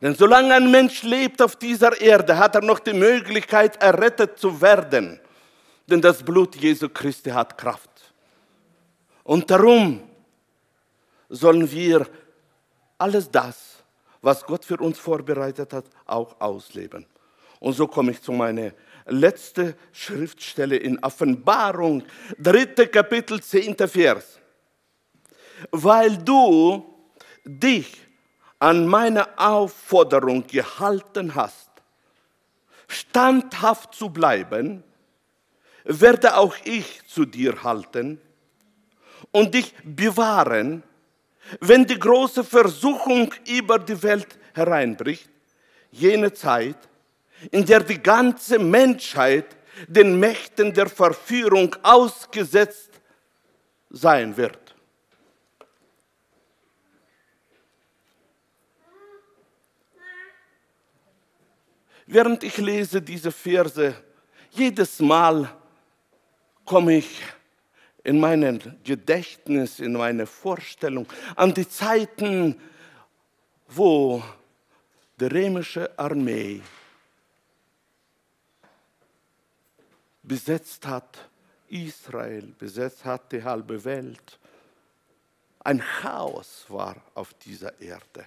Denn 0.00 0.14
solange 0.14 0.54
ein 0.54 0.70
Mensch 0.70 1.02
lebt 1.02 1.40
auf 1.40 1.56
dieser 1.56 2.00
Erde, 2.00 2.36
hat 2.36 2.54
er 2.54 2.62
noch 2.62 2.78
die 2.78 2.92
Möglichkeit, 2.92 3.80
errettet 3.82 4.38
zu 4.38 4.60
werden. 4.60 5.20
Denn 5.86 6.00
das 6.00 6.22
Blut 6.22 6.56
Jesu 6.56 6.88
Christi 6.88 7.30
hat 7.30 7.56
Kraft. 7.56 7.90
Und 9.22 9.50
darum 9.50 10.02
sollen 11.28 11.70
wir 11.70 12.06
alles 12.98 13.30
das, 13.30 13.82
was 14.20 14.44
Gott 14.44 14.64
für 14.64 14.76
uns 14.78 14.98
vorbereitet 14.98 15.72
hat, 15.72 15.86
auch 16.06 16.40
ausleben. 16.40 17.06
Und 17.60 17.72
so 17.72 17.86
komme 17.86 18.12
ich 18.12 18.20
zu 18.20 18.32
meiner 18.32 18.72
letzten 19.06 19.74
Schriftstelle 19.92 20.76
in 20.76 21.02
Offenbarung, 21.02 22.04
dritte 22.38 22.86
Kapitel, 22.88 23.42
zehnter 23.42 23.88
Vers. 23.88 24.38
Weil 25.70 26.16
du 26.18 26.84
dich 27.44 28.00
an 28.58 28.86
meine 28.86 29.38
Aufforderung 29.38 30.46
gehalten 30.46 31.34
hast, 31.34 31.70
standhaft 32.88 33.94
zu 33.94 34.10
bleiben, 34.10 34.82
werde 35.84 36.36
auch 36.36 36.56
ich 36.64 37.06
zu 37.06 37.26
dir 37.26 37.62
halten 37.62 38.20
und 39.32 39.54
dich 39.54 39.74
bewahren, 39.84 40.82
wenn 41.60 41.86
die 41.86 41.98
große 41.98 42.42
Versuchung 42.42 43.34
über 43.46 43.78
die 43.78 44.02
Welt 44.02 44.38
hereinbricht, 44.54 45.28
jene 45.90 46.32
Zeit, 46.32 46.76
in 47.50 47.64
der 47.64 47.80
die 47.80 48.02
ganze 48.02 48.58
Menschheit 48.58 49.56
den 49.88 50.18
Mächten 50.18 50.72
der 50.72 50.88
Verführung 50.88 51.74
ausgesetzt 51.82 52.90
sein 53.90 54.36
wird. 54.36 54.74
Während 62.06 62.44
ich 62.44 62.58
lese 62.58 63.00
diese 63.00 63.32
Verse, 63.32 63.94
jedes 64.50 65.00
Mal 65.00 65.50
komme 66.64 66.98
ich 66.98 67.22
in 68.02 68.20
meinem 68.20 68.60
Gedächtnis, 68.84 69.80
in 69.80 69.94
meine 69.94 70.26
Vorstellung 70.26 71.06
an 71.34 71.54
die 71.54 71.68
Zeiten, 71.68 72.60
wo 73.68 74.22
die 75.18 75.24
römische 75.24 75.98
Armee 75.98 76.60
besetzt 80.24 80.86
hat, 80.86 81.28
Israel 81.68 82.54
besetzt 82.58 83.04
hat 83.04 83.32
die 83.32 83.42
halbe 83.42 83.82
Welt. 83.84 84.38
Ein 85.60 85.80
Chaos 85.80 86.66
war 86.68 86.96
auf 87.14 87.34
dieser 87.34 87.80
Erde. 87.80 88.26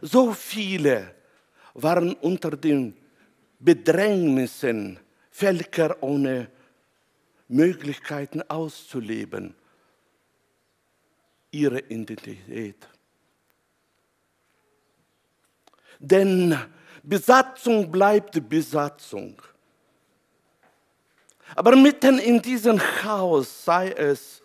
So 0.00 0.32
viele 0.32 1.14
waren 1.74 2.14
unter 2.14 2.50
den 2.50 2.96
Bedrängnissen 3.58 4.98
Völker 5.30 6.02
ohne 6.02 6.50
Möglichkeiten 7.48 8.42
auszuleben, 8.42 9.54
ihre 11.50 11.80
Identität. 11.80 12.88
Denn 15.98 16.58
Besatzung 17.02 17.90
bleibt 17.90 18.48
Besatzung. 18.48 19.40
Aber 21.54 21.76
mitten 21.76 22.18
in 22.18 22.40
diesem 22.40 22.78
Chaos 22.78 23.64
sei 23.64 23.90
es, 23.90 24.42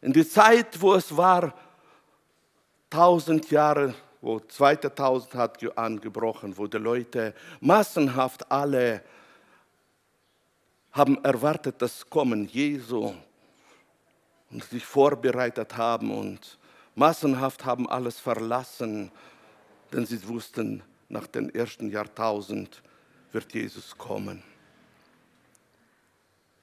in 0.00 0.12
der 0.12 0.28
Zeit, 0.28 0.80
wo 0.80 0.94
es 0.94 1.16
war, 1.16 1.54
tausend 2.90 3.50
Jahre 3.50 3.94
wo 4.24 4.40
zweite 4.40 4.92
Tausend 4.94 5.34
hat 5.34 5.62
angebrochen, 5.76 6.56
wo 6.56 6.66
die 6.66 6.78
Leute 6.78 7.34
massenhaft 7.60 8.50
alle 8.50 9.02
haben 10.92 11.22
erwartet, 11.22 11.82
das 11.82 12.08
Kommen 12.08 12.48
Jesu 12.48 13.12
und 14.50 14.64
sich 14.64 14.84
vorbereitet 14.84 15.76
haben 15.76 16.10
und 16.10 16.58
massenhaft 16.94 17.66
haben 17.66 17.86
alles 17.86 18.18
verlassen, 18.18 19.12
denn 19.92 20.06
sie 20.06 20.26
wussten, 20.26 20.82
nach 21.10 21.26
dem 21.26 21.50
ersten 21.50 21.90
Jahrtausend 21.90 22.82
wird 23.30 23.52
Jesus 23.52 23.98
kommen. 23.98 24.42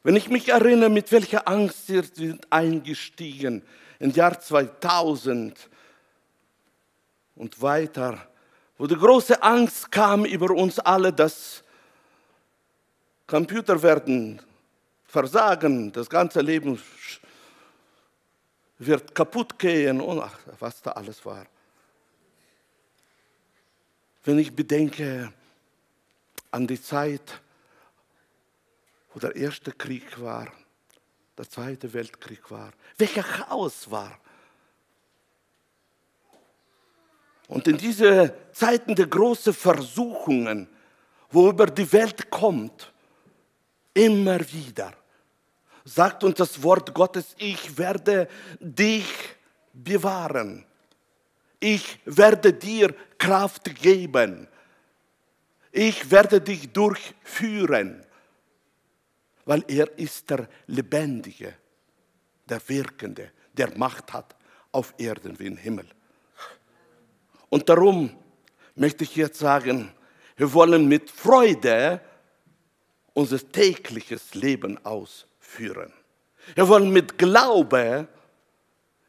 Wenn 0.04 0.16
ich 0.16 0.30
mich 0.30 0.49
erinnere, 0.49 0.89
mit 0.89 1.12
welcher 1.12 1.47
Angst 1.47 1.88
sie 1.88 2.02
sind 2.02 2.52
eingestiegen 2.52 3.64
im 3.99 4.12
Jahr 4.12 4.39
2000, 4.39 5.70
und 7.41 7.60
weiter, 7.60 8.28
wo 8.78 8.86
die 8.86 8.95
große 8.95 9.41
Angst 9.41 9.91
kam 9.91 10.26
über 10.26 10.52
uns 10.52 10.78
alle, 10.78 11.12
dass 11.12 11.64
Computer 13.26 13.82
werden 13.82 14.39
versagen, 15.06 15.91
das 15.91 16.08
ganze 16.08 16.41
Leben 16.41 16.80
wird 18.78 19.16
kaputt 19.16 19.58
gehen 19.58 20.02
und 20.02 20.20
ach, 20.20 20.38
was 20.60 20.82
da 20.84 20.91
alles 20.91 21.26
war. 21.26 21.45
Wenn 24.24 24.38
ich 24.38 24.56
bedenke 24.56 25.34
an 26.52 26.68
die 26.68 26.80
Zeit, 26.80 27.41
wo 29.14 29.20
der 29.20 29.36
erste 29.36 29.72
Krieg 29.72 30.20
war, 30.22 30.51
der 31.38 31.49
zweite 31.49 31.91
Weltkrieg 31.93 32.49
war, 32.51 32.72
welcher 32.97 33.24
Chaos 33.24 33.89
war. 33.89 34.20
Und 37.47 37.68
in 37.68 37.78
diese 37.78 38.34
Zeiten 38.53 38.95
der 38.95 39.07
großen 39.07 39.53
Versuchungen, 39.53 40.70
wo 41.30 41.49
über 41.49 41.66
die 41.66 41.91
Welt 41.91 42.30
kommt, 42.30 42.93
immer 43.93 44.39
wieder 44.51 44.93
sagt 45.84 46.24
uns 46.24 46.38
das 46.38 46.62
Wort 46.62 46.93
Gottes, 46.93 47.36
ich 47.38 47.78
werde 47.78 48.28
dich 48.59 49.05
bewahren. 49.74 50.66
Ich 51.59 51.99
werde 52.05 52.53
dir 52.53 52.93
Kraft 53.18 53.76
geben. 53.82 54.47
Ich 55.72 56.12
werde 56.12 56.41
dich 56.41 56.72
durchführen, 56.72 58.05
weil 59.52 59.66
er 59.68 59.99
ist 59.99 60.30
der 60.30 60.47
Lebendige, 60.68 61.54
der 62.45 62.62
Wirkende, 62.70 63.32
der 63.52 63.78
Macht 63.78 64.14
hat 64.14 64.34
auf 64.72 64.93
Erden 64.97 65.38
wie 65.38 65.47
im 65.47 65.58
Himmel. 65.58 65.86
Und 67.49 67.68
darum 67.68 68.16
möchte 68.76 69.04
ich 69.04 69.14
jetzt 69.18 69.39
sagen, 69.39 69.91
wir 70.38 70.54
wollen 70.54 70.88
mit 70.88 71.12
Freude 71.12 71.99
unser 73.14 73.39
tägliches 73.39 74.36
Leben 74.36 74.80
ausführen. 74.86 75.91
Wir 76.56 76.66
wollen 76.70 76.89
mit 76.89 77.18
Glaube 77.18 78.08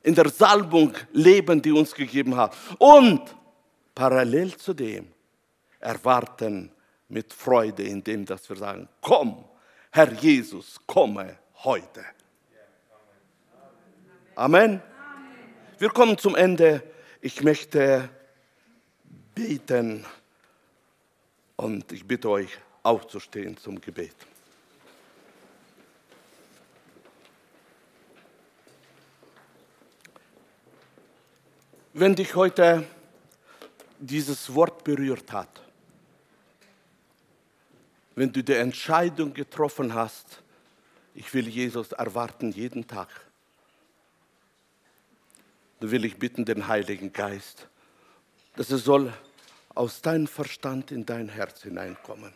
in 0.02 0.16
der 0.16 0.28
Salbung 0.28 0.92
leben, 1.12 1.62
die 1.62 1.70
uns 1.70 1.94
gegeben 1.94 2.34
hat. 2.34 2.56
Und 2.78 3.22
parallel 3.94 4.56
zu 4.56 4.74
dem 4.74 5.06
erwarten 5.78 6.72
mit 7.08 7.32
Freude, 7.32 7.84
indem 7.84 8.26
dass 8.26 8.48
wir 8.48 8.56
sagen, 8.56 8.88
komm, 9.00 9.44
Herr 9.94 10.10
Jesus, 10.10 10.80
komme 10.86 11.36
heute. 11.64 12.02
Amen. 14.34 14.80
Wir 15.78 15.90
kommen 15.90 16.16
zum 16.16 16.34
Ende. 16.34 16.82
Ich 17.20 17.42
möchte 17.42 18.08
beten 19.34 20.06
und 21.56 21.92
ich 21.92 22.06
bitte 22.06 22.30
euch 22.30 22.48
aufzustehen 22.82 23.58
zum 23.58 23.82
Gebet. 23.82 24.16
Wenn 31.92 32.14
dich 32.14 32.34
heute 32.34 32.86
dieses 33.98 34.54
Wort 34.54 34.84
berührt 34.84 35.30
hat, 35.32 35.62
wenn 38.14 38.32
du 38.32 38.42
die 38.42 38.54
Entscheidung 38.54 39.32
getroffen 39.32 39.94
hast, 39.94 40.42
ich 41.14 41.32
will 41.34 41.48
Jesus 41.48 41.92
erwarten 41.92 42.52
jeden 42.52 42.86
Tag, 42.86 43.08
dann 45.80 45.90
will 45.90 46.04
ich 46.04 46.18
bitten 46.18 46.44
den 46.44 46.68
Heiligen 46.68 47.12
Geist, 47.12 47.68
dass 48.56 48.70
er 48.70 48.78
soll 48.78 49.12
aus 49.74 50.02
deinem 50.02 50.26
Verstand 50.26 50.92
in 50.92 51.06
dein 51.06 51.28
Herz 51.28 51.62
hineinkommen. 51.62 52.32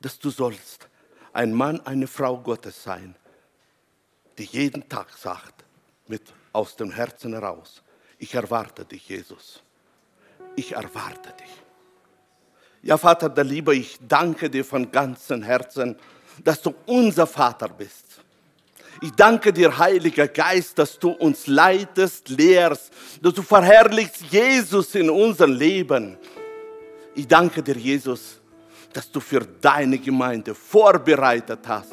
Dass 0.00 0.18
du 0.18 0.30
sollst 0.30 0.88
ein 1.32 1.52
Mann, 1.54 1.80
eine 1.86 2.06
Frau 2.06 2.38
Gottes 2.38 2.82
sein, 2.82 3.14
die 4.38 4.44
jeden 4.44 4.88
Tag 4.88 5.10
sagt, 5.10 5.64
mit 6.06 6.22
aus 6.52 6.76
dem 6.76 6.90
Herzen 6.90 7.32
heraus, 7.32 7.82
ich 8.18 8.34
erwarte 8.34 8.84
dich, 8.84 9.08
Jesus. 9.08 9.62
Ich 10.54 10.72
erwarte 10.72 11.32
dich. 11.32 11.62
Ja, 12.84 12.98
Vater 12.98 13.28
der 13.28 13.44
Liebe, 13.44 13.76
ich 13.76 13.96
danke 14.08 14.50
dir 14.50 14.64
von 14.64 14.90
ganzem 14.90 15.44
Herzen, 15.44 15.94
dass 16.42 16.60
du 16.60 16.74
unser 16.86 17.28
Vater 17.28 17.68
bist. 17.68 18.04
Ich 19.00 19.12
danke 19.12 19.52
dir, 19.52 19.78
Heiliger 19.78 20.26
Geist, 20.26 20.80
dass 20.80 20.98
du 20.98 21.10
uns 21.10 21.46
leitest, 21.46 22.28
lehrst, 22.28 22.92
dass 23.22 23.34
du 23.34 23.42
verherrlichst 23.42 24.24
Jesus 24.30 24.96
in 24.96 25.10
unserem 25.10 25.52
Leben. 25.52 26.18
Ich 27.14 27.28
danke 27.28 27.62
dir, 27.62 27.76
Jesus, 27.76 28.40
dass 28.92 29.08
du 29.12 29.20
für 29.20 29.46
deine 29.60 29.98
Gemeinde 29.98 30.52
vorbereitet 30.52 31.60
hast, 31.68 31.92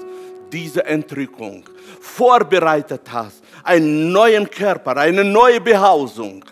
diese 0.51 0.83
Entrückung, 0.85 1.69
vorbereitet 2.01 3.01
hast, 3.11 3.43
einen 3.63 4.11
neuen 4.11 4.49
Körper, 4.49 4.97
eine 4.97 5.23
neue 5.23 5.61
Behausung. 5.61 6.43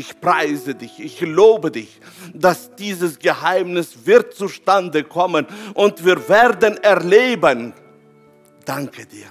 Ich 0.00 0.18
preise 0.18 0.74
dich, 0.74 0.98
ich 0.98 1.20
lobe 1.20 1.70
dich, 1.70 2.00
dass 2.32 2.74
dieses 2.74 3.18
Geheimnis 3.18 4.06
wird 4.06 4.32
zustande 4.32 5.04
kommen 5.04 5.46
und 5.74 6.02
wir 6.06 6.26
werden 6.26 6.78
erleben. 6.78 7.74
Danke 8.64 9.04
dir. 9.04 9.28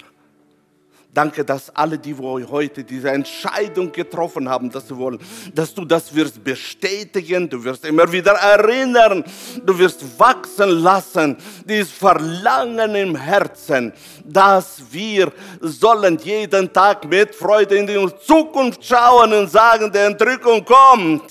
Danke, 1.12 1.44
dass 1.44 1.76
alle, 1.76 1.98
die 1.98 2.16
heute 2.16 2.84
diese 2.84 3.10
Entscheidung 3.10 3.92
getroffen 3.92 4.48
haben, 4.48 4.70
dass 4.70 4.88
sie 4.88 4.96
wollen, 4.96 5.20
dass 5.56 5.74
du 5.74 5.84
das 5.84 6.14
wirst 6.14 6.44
bestätigen, 6.44 7.50
du 7.50 7.64
wirst 7.64 7.84
immer 7.86 8.12
wieder 8.12 8.34
erinnern, 8.34 9.24
du 9.66 9.78
wirst 9.80 10.20
wachsen 10.20 10.70
lassen, 10.70 11.36
dieses 11.66 11.92
Verlangen 11.92 12.94
im 12.94 13.16
Herzen, 13.16 13.92
dass 14.24 14.84
wir 14.92 15.32
sollen 15.62 16.20
jeden 16.20 16.72
Tag 16.72 17.04
mit 17.10 17.34
Freude 17.34 17.78
in 17.78 17.88
die 17.88 18.08
Zukunft 18.24 18.86
schauen 18.86 19.34
und 19.34 19.50
sagen, 19.50 19.92
die 19.92 19.98
Entrückung 19.98 20.64
kommt. 20.64 21.24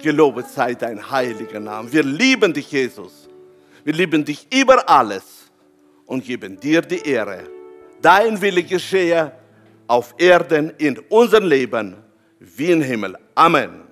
Gelobet 0.00 0.46
sei 0.46 0.74
dein 0.74 1.10
heiliger 1.10 1.58
Name. 1.58 1.90
Wir 1.90 2.04
lieben 2.04 2.52
dich, 2.52 2.70
Jesus. 2.70 3.28
Wir 3.82 3.92
lieben 3.92 4.24
dich 4.24 4.46
über 4.54 4.88
alles 4.88 5.24
und 6.06 6.24
geben 6.24 6.60
dir 6.60 6.80
die 6.80 7.00
Ehre 7.08 7.63
dein 8.04 8.40
Wille 8.40 8.62
geschehe 8.62 9.32
auf 9.86 10.14
Erden 10.18 10.70
in 10.76 10.98
unserem 11.08 11.46
Leben 11.46 11.96
wie 12.38 12.70
im 12.70 12.82
Himmel. 12.82 13.16
Amen. 13.34 13.83